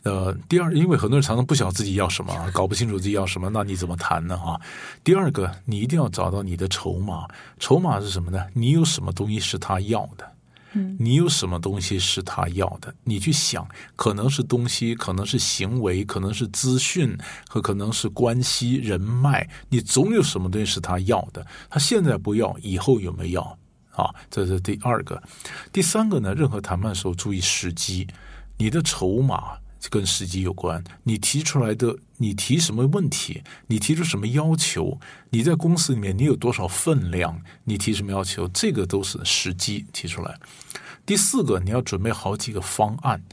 [0.07, 4.37] 呃，第二，因为很多人常常不晓得自己要什么，搞不清楚自己要什么，那你怎么谈呢？
[4.37, 4.59] 哈，
[5.03, 7.27] 第二个，你一定要找到你的筹码，
[7.59, 8.45] 筹码是什么呢？
[8.53, 10.25] 你有什么东西是他要的？
[10.73, 12.93] 嗯，你有什么东西是他要的？
[13.03, 17.17] 你去想，可能是东西，可能是行为，可能是资讯，
[17.49, 21.45] 和可能是关系人脉，你总有什么东西是他要的。
[21.69, 23.57] 他现在不要，以后有没有要？
[23.91, 25.21] 啊，这是第二个。
[25.71, 26.33] 第三个呢？
[26.33, 28.07] 任何谈判的时候注意时机，
[28.57, 29.57] 你的筹码。
[29.89, 34.99] 跟时机有关，你提出来的，你提什么问题，你提出什么要求，
[35.29, 40.39] 你在公司里面你有多少分量，你提什么要求，这个都是时机提出来。
[41.05, 43.23] 第四个，你要准备好几个方案。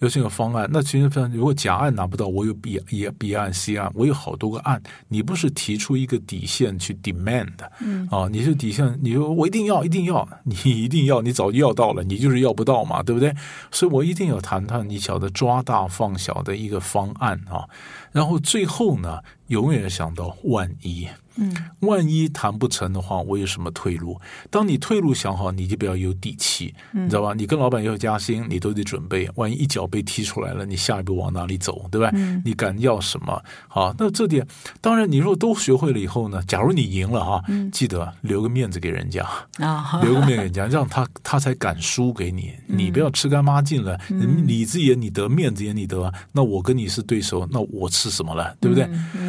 [0.00, 4.80] 有这个方案，那其实如果甲案拿不到，我有 B 也 B 案 C 案，我有好多个案。
[5.08, 13.34] 你不是提出一个底线去 demand，嗯，啊，你是底线，你说我一定要，一定要，你一定要，你早就要到了，你就是要不到嘛，对不对？
[13.72, 17.68] 所以我一定要谈谈你晓得抓大放小的一个方案啊。
[18.12, 19.18] 然后最后呢，
[19.48, 21.08] 永远想到万一。
[21.38, 24.20] 嗯，万一谈不成的话，我有什么退路？
[24.50, 27.32] 当你退路想好，你就比较有底气，你知道吧？
[27.34, 32.10] 你跟老板要加薪，你都得准备，万一一脚被踢出来了，你下一步往哪里走，对吧？
[32.44, 33.42] 你敢要什么？
[33.68, 34.46] 好，那这点
[34.80, 39.24] 当然，你如果都学会了以后呢，假如你赢了哈，记得留个面子给人家
[39.58, 42.52] 啊， 留个面子给人家，让他他才敢输给你。
[42.66, 43.98] 你不要吃干抹净了，
[44.44, 48.88] 里子也你得，面子也你得，那我跟你是对手，那我吃什么了，对不对？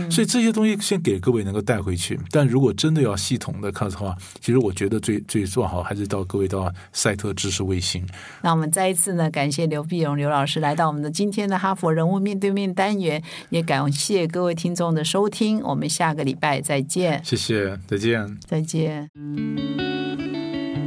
[0.10, 2.18] 所以这些东西先给各位能够带回去。
[2.32, 8.08] 但如果真的要系统的看的话，其实我觉得最最做好还是到各位到赛特知识卫星。
[8.42, 15.62] 那我们再一次呢，感谢刘碧荣刘老师来到我们的今天的哈佛人物面对面单元，也感谢各位听众的收听。
[15.62, 17.22] 我们下个礼拜再见。
[17.24, 19.10] 谢谢，再见，再见。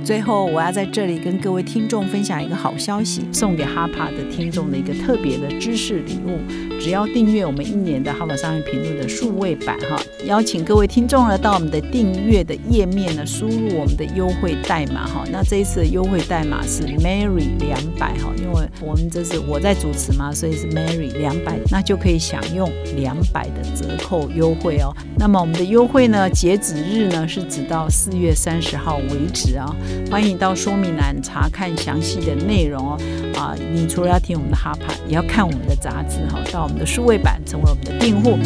[0.04, 6.40] 最后，我要在这里跟各位听众分享一个好消息，送给哈帕的听众的一个特别的知识礼物。
[6.83, 15.22] 只要订阅我们一年的《哈佛商业评论》的数位版，哈，邀请各位听众呢到我们的订阅的页面呢，输入我们的优惠代码，哈。
[15.30, 24.93] 那这一次的优惠代码是 Mary 两百，哈，因为我们这是我在主持嘛，所以是 Mary 两百，那就可以享用两百的折扣优惠哦。
[25.16, 29.72] 那么我们的优惠呢，截止日呢是直到四月三十号为止啊。
[30.11, 32.99] 欢迎到说明栏查看详细的内容哦。
[33.37, 36.41] 啊，你除了要听我们的哈帕，也要看我们的杂志哈。
[36.53, 38.38] 到我们的数位版，成为我们的订户。